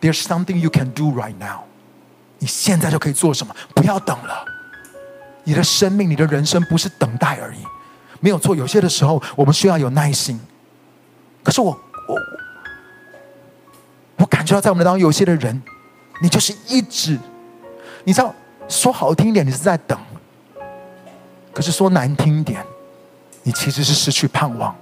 [0.00, 1.60] ”There's something you can do right now.
[2.40, 3.54] 你现在就可以做什么？
[3.76, 4.44] 不要等了。
[5.44, 7.58] 你的生命，你的人生不是等待而已，
[8.18, 8.56] 没有错。
[8.56, 10.40] 有些的时候，我们需要有耐心。
[11.44, 11.70] 可是我
[12.08, 12.18] 我
[14.16, 15.62] 我感觉到，在我们当中有些的人，
[16.20, 17.16] 你就是一直，
[18.02, 18.34] 你知道，
[18.68, 19.98] 说好听一点，你是在等；
[21.52, 22.64] 可是说难听一点，
[23.42, 24.74] 你其实是失去盼望。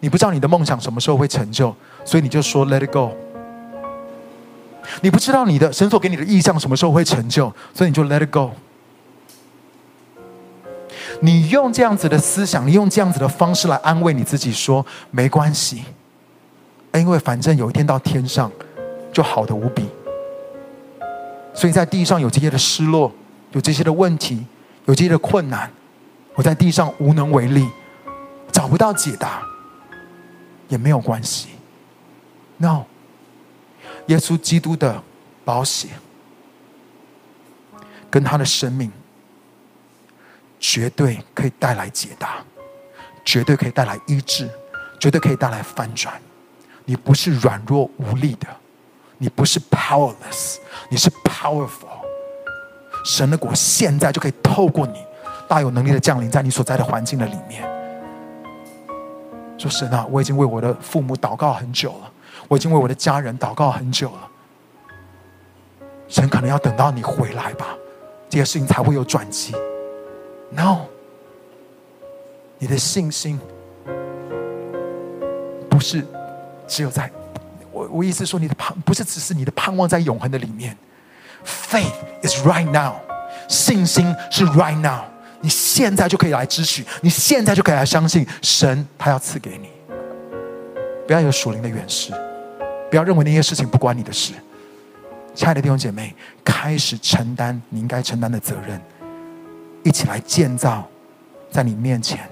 [0.00, 3.10] 你不知道你的梦想什么时候会成就，所以你就说 “Let it go”。
[5.02, 8.50] 你不知道你的神所给你的意象什么时候会成就，所以你就 let it go。
[11.20, 15.84] 你用这样子的思想，你用这样子的方式来安慰你自己，说没关系，
[16.94, 18.50] 因为反正有一天到天上
[19.12, 19.86] 就好的无比。
[21.54, 23.12] 所以在地上有这些的失落，
[23.52, 24.44] 有这些的问题，
[24.86, 25.70] 有这些的困难，
[26.34, 27.68] 我在地上无能为力，
[28.50, 29.42] 找不到解答，
[30.68, 31.48] 也没有关系。
[32.56, 32.84] No。
[34.06, 35.00] 耶稣基督的
[35.44, 35.90] 保险，
[38.10, 38.90] 跟他的生命，
[40.58, 42.42] 绝对可以带来解答，
[43.24, 44.48] 绝对可以带来医治，
[44.98, 46.20] 绝对可以带来翻转。
[46.86, 48.48] 你不是软弱无力的，
[49.22, 50.56] 你不是 powerless，
[50.88, 52.00] 你是 powerful。
[53.04, 55.04] 神的国现在就可以透过你，
[55.46, 57.62] 大有能力的降临在你所在的环境的里面。
[59.58, 62.10] 说神啊，我已经为我的父母祷告很久了。
[62.48, 64.28] 我已经为我的家人祷告很久了，
[66.08, 67.76] 神可能要等到你回来吧，
[68.30, 69.54] 这些事情才会有转机。
[70.48, 70.86] No，
[72.58, 73.38] 你的信心
[75.68, 76.06] 不是
[76.66, 77.12] 只有在
[77.80, 80.76] 我我意思说，你的盼不是只是你的盼望在永恒的里面。
[81.44, 82.96] Faith is right now，
[83.48, 85.04] 信心是 right now，
[85.40, 89.70] 你现在就可以来支取，你现在就可以来相信神，他要赐给你。
[91.06, 92.12] 不要有属灵的远视，
[92.90, 94.34] 不要认为那些事情不关你的事。
[95.34, 96.14] 亲爱的弟兄姐妹，
[96.44, 98.80] 开始承担你应该承担的责任，
[99.82, 100.86] 一起来建造
[101.50, 102.28] 在你面前、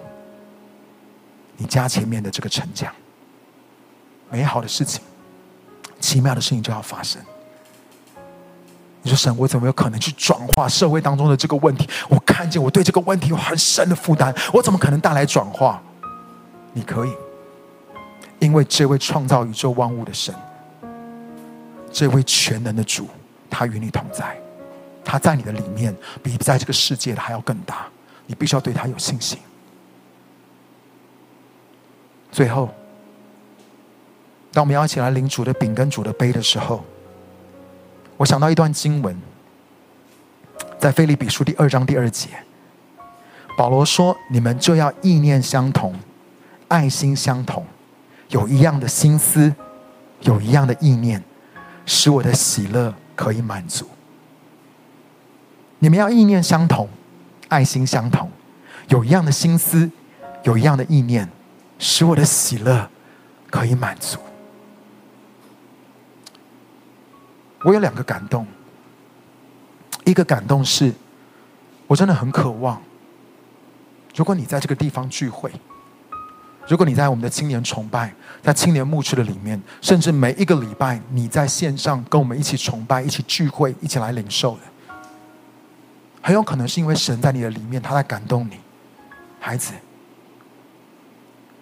[1.57, 2.93] 你家前面的这个城墙。
[4.31, 5.01] 美好的事情、
[6.01, 7.21] 奇妙的事情就要发生。
[9.03, 11.89] 你说神，我怎么有可能去转化社会当中的这个问题？
[12.09, 15.83] 我看见我对这个问题有很深的负担，我怎么可能带来转化？
[16.73, 17.13] 你可以，
[18.39, 20.35] 因为这位创造宇宙万物的神，
[21.91, 23.09] 这位全能的主，
[23.49, 24.37] 他与你同在，
[25.05, 27.87] 他在你的里面，比在这个世界的还要更大。
[28.27, 29.39] 你必须要对他有信心。
[32.31, 32.69] 最后，
[34.53, 36.85] 当我们要一起来领主的饼跟主的杯的时候。
[38.17, 39.17] 我想到一段经文，
[40.77, 42.31] 在腓利比书第二章第二节，
[43.57, 45.95] 保罗说：“你们就要意念相同，
[46.67, 47.65] 爱心相同，
[48.31, 49.55] 有一样的心思，
[50.23, 51.23] 有一样的意念，
[51.87, 53.87] 使我的喜乐可以满足。”
[55.79, 56.89] 你们要意念相同，
[57.47, 58.29] 爱心相同，
[58.89, 59.89] 有一样的心思，
[60.43, 61.29] 有一样的意念，
[61.79, 62.91] 使我的喜乐
[63.49, 64.19] 可以满足。
[67.63, 68.47] 我有两个感动，
[70.05, 70.93] 一个感动是，
[71.87, 72.81] 我真的很渴望，
[74.15, 75.51] 如果你在这个地方聚会，
[76.69, 84.61] 如果你在我们的青年崇拜，在青年牧区的里面，甚至每一个礼拜你在线上跟我们一起崇拜、一起聚会、一起来领受的，
[86.23, 88.59] 很有可能是因为神在你的里面，他在感动你，
[89.41, 89.73] 孩子，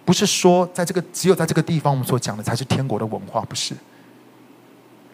[0.04, 3.74] 不是说在这个只有在这个地方我们所讲的才是天国的文化，不是。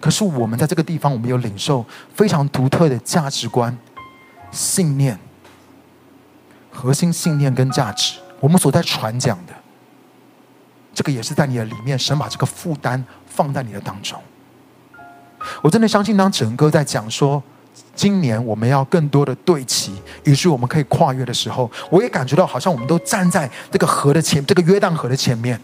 [0.02, 3.78] 可是我们在这个地方，我们有领受非常独特的价值观、
[4.50, 5.16] 信念、
[6.72, 8.18] 核心信念跟价值。
[8.40, 9.52] 我们所在传讲的，
[10.92, 14.20] 这个也是在你的里面，神把这个负担放在你的当中。
[15.62, 17.40] 我真的相信，当整个在讲说，
[17.94, 19.94] 今年我们要更多的对齐，
[20.24, 25.60] 于是我们可以跨越的时候，我也感觉到好像我们都站在这个河的前，这个约旦河的前面。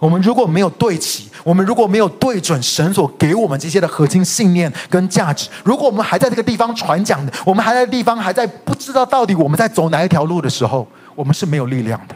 [0.00, 12.14] 我们如果没有对齐，我们如果没有对准神所给我们这些的核心信念跟价值，如果我们还在这个地方传讲的，我们还在地方还在不知道到底我们在走哪一条路的时候，我们是没有力量的。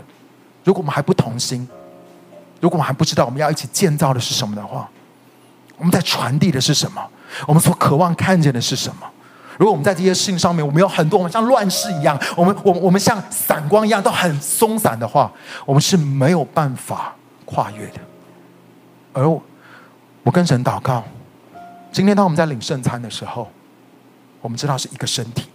[0.64, 1.66] 如果我们还不同心，
[2.61, 4.89] 如果我们还不知道我们要一起建造的是什么的话，
[5.79, 7.03] 我们在传递的是什么？
[7.47, 9.07] 我们所渴望看见的是什么？
[9.59, 15.31] 如果我们在这些事情上面，我们有很多，我们像乱世一样，我们我们我们像散光一样都很松散的话，
[15.66, 17.14] 我们是没有办法。
[17.53, 18.00] 跨越的，
[19.12, 19.42] 而我，
[20.22, 21.05] 我跟神祷告。
[21.92, 23.50] 今天当我们在领圣餐的时候，
[24.40, 25.48] 我们知道是一个身体，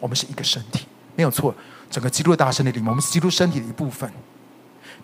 [0.00, 0.84] 我们是一个身体，
[1.14, 1.54] 没有错。
[1.88, 4.10] 整个基督的大身体里面，我们是基督身体的一部分。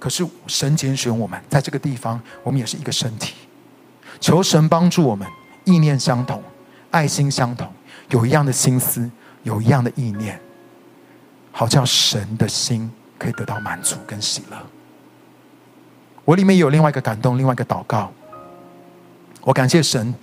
[0.01, 3.35] 可是神拣选我们在这个地方，我们也是一个身体。
[4.21, 5.29] 求神帮助我们，
[5.65, 6.43] 意念相同，
[6.91, 7.73] 爱心相同，
[8.11, 9.09] 有一样的心思，
[9.45, 10.41] 有一样的意念，
[11.53, 14.57] 好叫神的心可以得到满足跟喜乐。
[16.25, 18.13] 我里面有另外一个感动，另外一个祷告。
[19.43, 20.15] 我感谢神，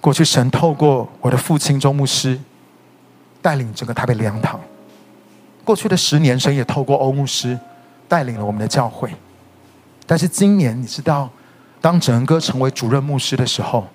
[0.00, 2.38] 过去神透过我的父亲周牧师
[3.40, 4.58] 带领整个台北灵堂。
[5.64, 7.56] 过去的十年，神也透过欧牧师
[8.08, 9.14] 带领了我们的教会。
[10.06, 11.30] 但是今年，你知道，
[11.80, 13.86] 当整个成为主任牧师的时候，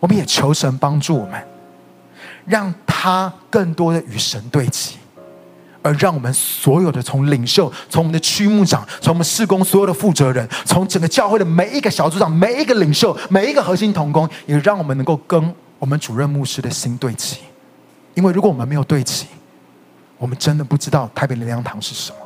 [0.00, 1.40] 我们也求神帮助我们，
[2.44, 4.98] 让他更多的与神对齐。
[5.82, 17.40] 而让我们所有的从领袖、从我们的区牧长、从我们事工所有的负责人、从整个教会的每一个小组长、每一个领袖、每一个核心同工，也让我们能够跟我们主任牧师的心对齐。
[18.14, 19.26] 因为如果我们没有对齐，
[20.16, 22.18] 我们真的不知道台北灵粮堂是什么，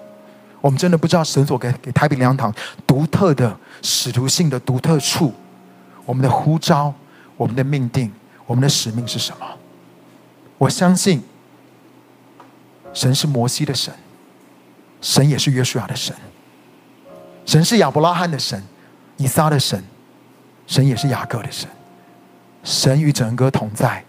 [0.61, 2.54] 我们真的不知道神所给给台北灵粮堂
[2.86, 5.32] 独特的使徒性的独特处，
[6.04, 6.92] 我们的呼召、
[7.36, 8.12] 我们的命定、
[8.44, 9.46] 我们的使命是什么？
[10.59, 11.22] 我相信。
[12.97, 13.92] 神是摩西的神，
[15.03, 16.16] 神也是约书亚的神，
[17.44, 18.61] 神是亚伯拉罕的神，
[19.18, 19.84] 以撒的神，
[20.66, 21.68] 神也是雅各的神，
[22.64, 24.03] 神与整个同在。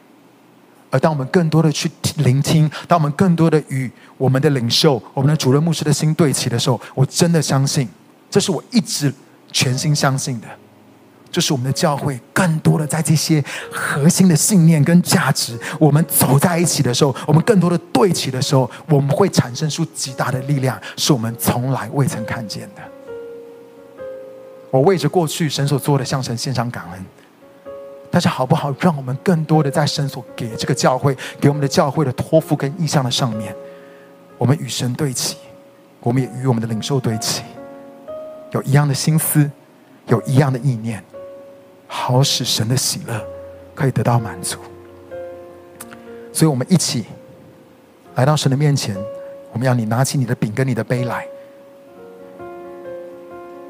[0.90, 7.90] 而当我们更多的去聆听，当我们更多的与我们的领袖、我们的主任牧师的心对齐的时候，我真的相信，
[8.30, 9.14] 这是我一直
[9.52, 10.48] 全心相信的，
[11.38, 22.82] 就是我们的教会，更多的在这些核心的信念跟价值，我们走在一起的时候，我们更多的对齐的时候，我们会产生出极大的力量，是我们从来未曾看见的。
[24.72, 27.06] 我为着过去神所做的向神献上感恩。
[28.10, 28.74] 但是好不好？
[28.80, 33.56] 让我们更多的在神所给这个教会、给我们的教会的托付跟意向的上面，
[34.40, 35.38] 我们与神对齐，
[36.00, 37.44] 我们也与我们的领袖对齐，
[38.54, 39.48] 有一样的心思，
[40.08, 41.04] 有一样的意念，
[41.88, 43.26] 好使神的喜乐
[43.74, 44.58] 可以得到满足。
[46.32, 47.06] 所以，我们一起
[48.16, 48.96] 来到神的面前，
[49.52, 51.28] 我们要你拿起你的饼跟你的杯来。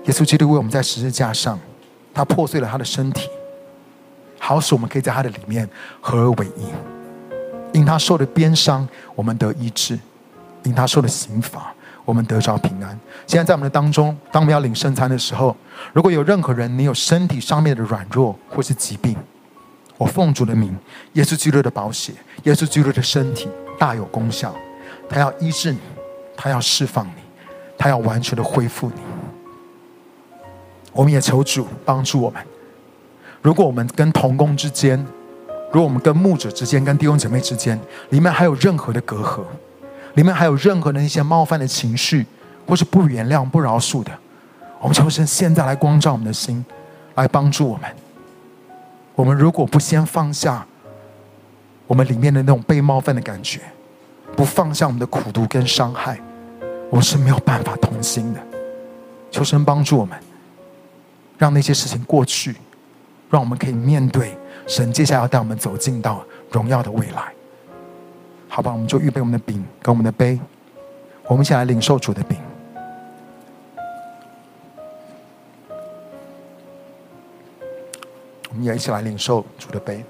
[0.05, 1.59] 耶稣基督为我们在十字架上，
[2.13, 3.29] 他破碎了他的身体。
[4.39, 5.67] 好使我们可以在他的里面
[5.99, 7.77] 合而为一。
[7.77, 9.97] 因他受的鞭伤，我们得医治；
[10.63, 11.73] 因他受的刑罚，
[12.07, 12.97] 我们得着平安。
[13.25, 15.53] 现在在我们的当中，当我们要领圣餐的时候，
[15.91, 19.13] 如果有任何人你有身体上面的软弱或是疾病，
[19.97, 20.73] 我奉主的名，
[21.13, 24.55] 耶稣基督的宝血，耶稣基督的身体大有功效，
[25.09, 25.79] 他要医治你，
[26.37, 27.21] 他要释放你，
[27.77, 29.01] 他要完全的恢复你。
[30.93, 32.41] 我们也求主帮助我们。
[33.41, 34.97] 如果我们跟同工之间，
[35.73, 37.77] 如果我们跟牧者之间、跟弟兄姐妹之间，
[38.11, 39.43] 里面还有任何的隔阂，
[40.17, 42.25] 里面还有任何的一些冒犯的情绪，
[42.65, 44.11] 或是不原谅、不饶恕的，
[44.81, 46.65] 我们求神现在来光照我们的心，
[47.13, 47.87] 来帮助我们。
[49.13, 50.65] 我们如果不先放下
[51.85, 53.61] 我们里面的那种被冒犯的感觉，
[54.35, 56.19] 不放下我们的苦毒跟伤害，
[56.89, 58.39] 我是没有办法同心的。
[59.29, 60.17] 求神帮助我们，
[61.37, 62.55] 让那些事情过去。
[63.29, 67.33] 让我们可以面对神接下来要带我们走进到荣耀的未来，
[68.49, 68.71] 好吧？
[68.71, 70.39] 我们就预备我们的饼跟我们的杯，
[71.25, 72.37] 我们一起来领受主的饼，
[78.49, 80.03] 我们也一起来领受主的杯，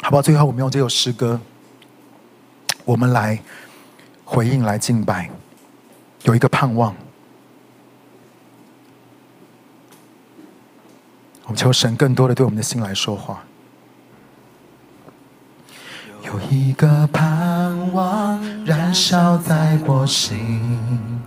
[0.00, 0.22] 好不好？
[0.22, 1.38] 最后，我们用这首诗歌，
[2.86, 3.38] 我们来
[4.24, 5.28] 回应，来敬拜，
[6.22, 6.94] 有一个盼望。
[11.54, 13.42] 求神更多的对我们的心来说话。
[16.22, 21.20] 有一个盼望燃烧在我心，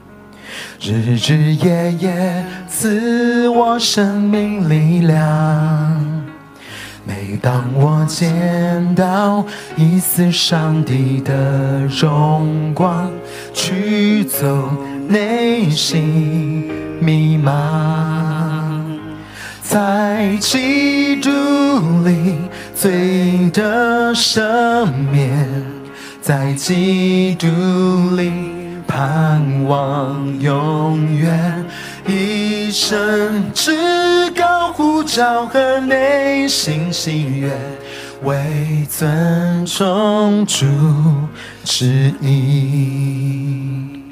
[0.80, 6.24] 日日夜夜赐我生命力量。
[7.05, 9.45] 每当我见到
[9.76, 13.11] 一丝上帝的荣光，
[13.53, 14.71] 驱走
[15.09, 16.71] 内心
[17.01, 18.72] 迷茫。
[19.74, 21.32] 在基督
[22.05, 22.38] 里
[22.76, 25.65] 罪得赦免，
[26.21, 27.47] 在基督
[28.15, 28.32] 里
[28.86, 31.65] 盼望永远，
[32.05, 37.51] 一生至高呼召和内心喜悦，
[38.21, 40.67] 为尊崇主
[41.63, 44.03] 旨意。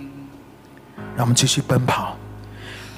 [1.16, 2.18] 让我们继续奔跑。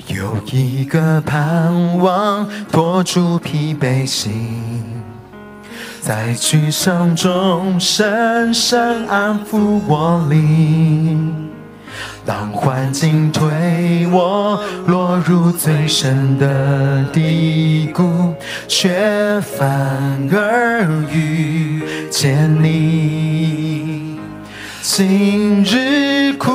[0.08, 4.84] 有一个盼望，托住疲惫心，
[6.02, 11.50] 在沮丧中深深安抚我灵。
[12.26, 18.34] 当环境推我落入最深的低谷，
[18.68, 19.68] 却反
[20.32, 24.20] 而遇见你。
[24.82, 26.52] 今日苦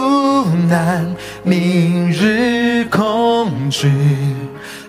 [0.68, 1.06] 难，
[1.48, 3.90] 明日恐惧，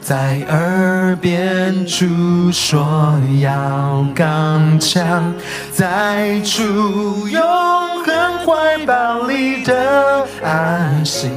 [0.02, 5.34] 在耳边主说要刚强，
[5.72, 7.42] 在主永
[8.04, 11.30] 恒怀抱里的安息，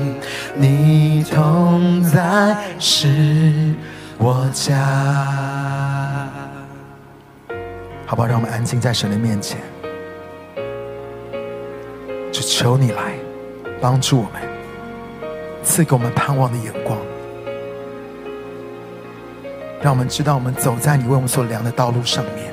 [0.56, 3.06] 你同在是
[4.18, 4.74] 我家。
[8.04, 8.26] 好不好？
[8.26, 9.58] 让我们安静在神的面前。
[12.32, 13.14] 只求你来
[13.80, 14.51] 帮助我们，
[15.62, 16.98] 赐给我们盼望的眼光，
[19.80, 22.52] 让我们知道我们走在你为我们所量的道路上面。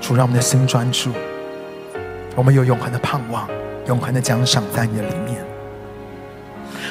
[0.00, 1.10] 主，让我们的心专注，
[2.34, 3.46] 我们有永恒的盼望，
[3.86, 5.44] 永恒的奖赏在你的里面。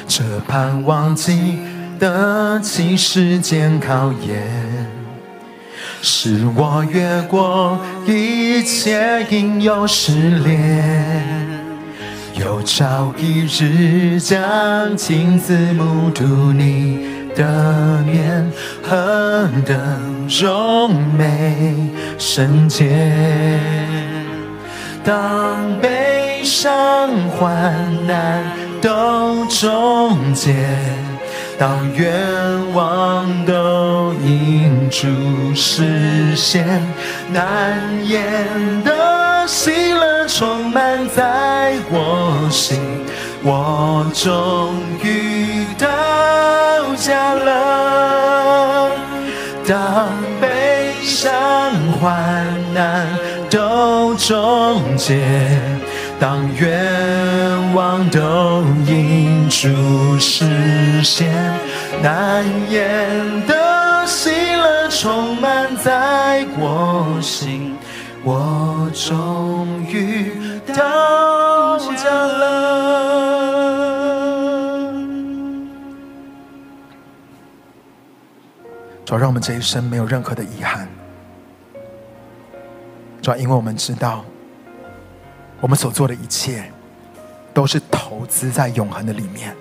[0.06, 4.88] 这盼望经得起时间考验。
[6.00, 11.57] 使我越过一切应有试炼，
[12.38, 17.00] 有朝一日将亲自目睹你
[17.34, 18.48] 的面，
[18.80, 19.76] 何等
[20.40, 21.74] 荣美
[22.16, 23.58] 圣洁。
[25.04, 27.74] 当悲伤患
[28.06, 28.44] 难
[28.80, 30.54] 都终结，
[31.58, 32.14] 当愿
[32.72, 35.08] 望都因主
[35.56, 36.64] 实现，
[37.32, 38.24] 难言
[38.84, 42.78] 的喜乐充满在我心，
[43.42, 45.88] 我终于到
[46.94, 48.92] 家了。
[49.66, 50.10] 当
[50.40, 51.28] 悲伤
[52.00, 53.04] 患难
[53.50, 55.20] 都终结。
[56.20, 60.44] 当愿望都因主实
[61.04, 61.32] 现，
[62.02, 67.76] 难言的喜乐充满在我心，
[68.24, 70.32] 我终于
[70.74, 72.58] 到家了。
[79.04, 80.88] 主要让我们这一生没有任何的遗憾，
[83.22, 84.24] 主要因为我们知道。
[85.60, 86.70] 我们所做的一切，
[87.52, 89.54] 都是投资在永恒的里面。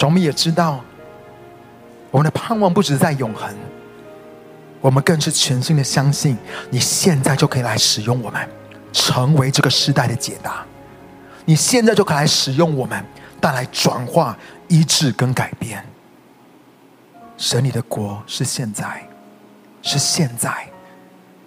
[0.00, 0.80] 我们也知道，
[2.10, 3.54] 我们的盼望不只在永恒，
[4.80, 6.36] 我们更是全心的相信，
[6.70, 8.48] 你现在就可以来使用我们，
[8.92, 10.64] 成为这个时代的解答。
[11.44, 13.04] 你现在就可以来使用我们，
[13.40, 15.84] 带来转化、医治跟改变。
[17.36, 19.08] 神，你的国是现在，
[19.82, 20.68] 是现在，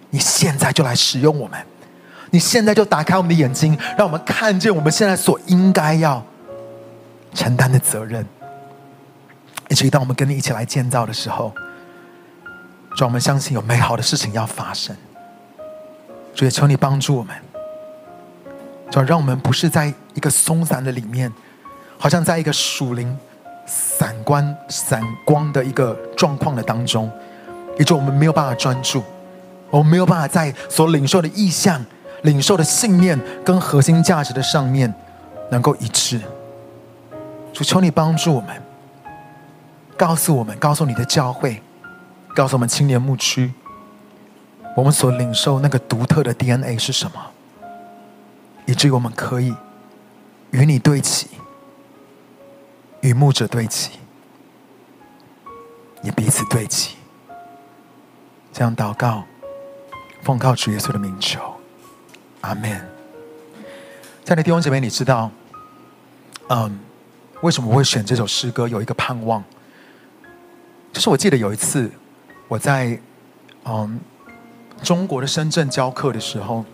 [0.08, 1.60] 你现在就来使用我们。
[2.30, 6.24] 你现在就打开我们的眼睛，让我们看见我们现在所应该要
[7.34, 8.26] 承担的责任。
[9.68, 11.52] 以至于当我们跟你一起来建造的时候，
[12.98, 14.96] 让我们相信有美好的事情要发生。
[16.34, 17.34] 主也求你帮助我们，
[18.90, 21.32] 主让我们不是在一个松散的里面，
[21.98, 23.16] 好像在一个属灵
[23.66, 27.10] 散光散光的一个状况的当中，
[27.78, 29.02] 以致我们没有办法专注，
[29.70, 31.84] 我们没有办法在所领受的意象。
[32.26, 34.92] 领受的信念跟核心价值的上面
[35.48, 36.20] 能够一致，
[37.52, 38.60] 主求你帮助我们，
[39.96, 41.62] 告诉我们，告诉你的教会，
[42.34, 43.52] 告诉我们青年牧区，
[44.74, 47.12] 我们所领受那个独特的 DNA 是什么，
[48.66, 49.54] 以至于我们可以
[50.50, 51.28] 与你对齐，
[53.02, 53.92] 与牧者对齐，
[56.02, 56.96] 也彼此对齐，
[58.52, 59.22] 这样祷告，
[60.22, 61.55] 奉靠主耶稣的名求。
[62.46, 62.70] 阿门。
[64.24, 65.28] 亲爱的弟兄姐妹，你知道，
[66.48, 66.78] 嗯，
[67.40, 68.68] 为什么我会选这首诗歌？
[68.68, 69.42] 有一个盼望，
[70.92, 71.90] 就是我记得有一次
[72.46, 72.96] 我在
[73.64, 73.98] 嗯
[74.82, 76.64] 中国的深圳教课的时候，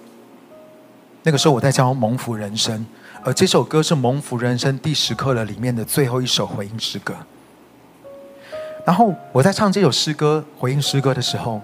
[1.23, 2.85] 那个时候我在教蒙福人生，
[3.25, 7.15] 而这首歌是蒙福人生第十课的里面的最后一首回应诗歌。
[8.85, 11.63] 然后我在唱这首诗歌回应诗歌的时候，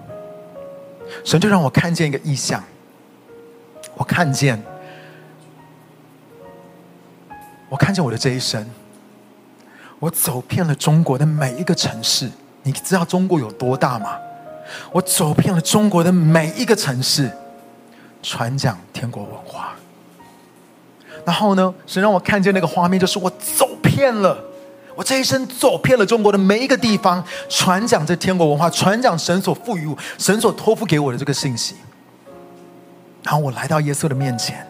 [1.23, 2.63] 神就让我看见一个异象。
[3.99, 4.57] 我看见，
[7.67, 8.65] 我看见我的这一生，
[9.99, 12.31] 我走遍了中国的每一个城市。
[12.63, 14.17] 你知道中国有多大吗？
[14.93, 17.29] 我走遍了中国的每一个城市，
[18.23, 19.75] 传讲天国文化。
[21.25, 24.41] 然后呢，神让我看见那个画面，就是我走遍了，
[24.95, 31.75] 我这一生走遍了中国的每一个地方，传讲这天国文化，传讲神所赋予、神所托付给我的这个信息。
[33.23, 34.65] 然后我来到耶稣的面前，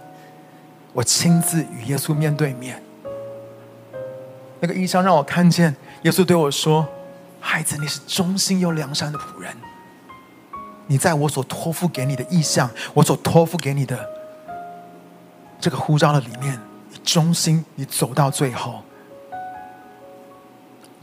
[0.92, 2.82] 我亲自与耶稣面对面。
[4.60, 6.86] 那个异象让我看见耶稣对我说
[7.40, 9.56] ：“孩子，你是忠心又良善的仆人。
[10.88, 13.98] 你在我所托付给你的意象，我所托付给你的
[15.62, 16.60] 这个呼召的里面，
[16.90, 18.82] 你忠心，你走到最后，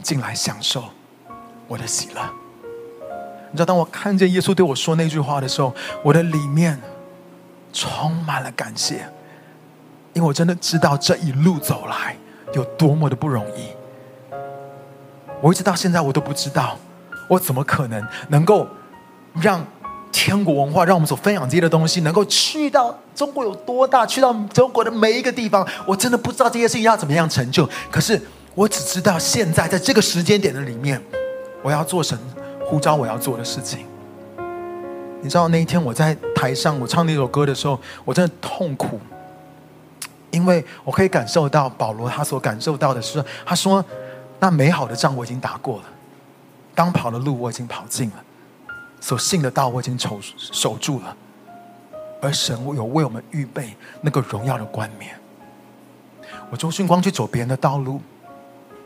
[0.03, 0.83] 进来享受
[1.67, 2.21] 我的喜乐。
[3.51, 6.79] 你知道，当我看见耶稣对我说那句话的时候，我的里面。”
[7.73, 9.07] 充满了感谢，
[10.13, 12.15] 因为我真的知道这一路走来
[12.53, 13.67] 有多么的不容易。
[15.41, 16.77] 我一直到现在我都不知道，
[17.29, 18.67] 我怎么可能能够
[19.39, 19.63] 让
[20.11, 25.67] 天国文化，让我们所分享这些的东西，能够去到中国有多大，去到中国的每一个地方。
[25.85, 27.69] 我真的不知道这些事情要怎么样成就。
[27.91, 28.19] 可是
[28.55, 30.99] 我只知道现在在这个时间点的里面，
[31.61, 32.17] 我要做神
[32.65, 33.85] 呼召我要做的事情。
[35.21, 38.99] 你知道那一天我在台上我唱那首歌的时候，我真的痛苦，
[40.31, 43.83] 因为我可以感受到保罗他所感受到的是，他说
[44.39, 45.85] ：“那美好的仗我已经打过了，
[46.75, 48.23] 当跑的路我已经跑尽了，
[49.01, 51.17] 所信的道我已经守守住了，
[52.21, 55.19] 而神有为我们预备那个荣耀的冠冕。
[56.49, 57.99] 我周迅光去走别人的道路，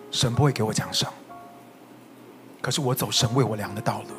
[0.09, 1.11] 神不会给我奖赏，
[2.61, 4.15] 可是我走神为我量的道路。”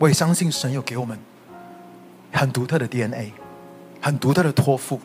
[0.00, 1.18] 我也相信神有给我们
[2.32, 3.32] 很独特的 DNA，
[4.00, 4.98] 很独特的托付，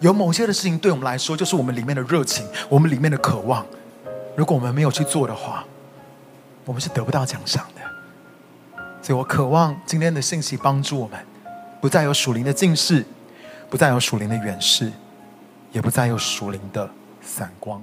[0.00, 3.64] 有某些的事情对我们来说，就是我们里面的热情，我们里面的渴望。
[4.34, 5.64] 如果我们没有去做的话，
[6.64, 8.82] 我们是得不到奖赏的。
[9.00, 11.24] 所以我渴望今天的信息帮助我们，
[11.80, 13.04] 不再有属灵的近视，
[13.70, 14.90] 不再有属灵的远视，
[15.70, 16.90] 也不再有属灵的
[17.20, 17.80] 散光。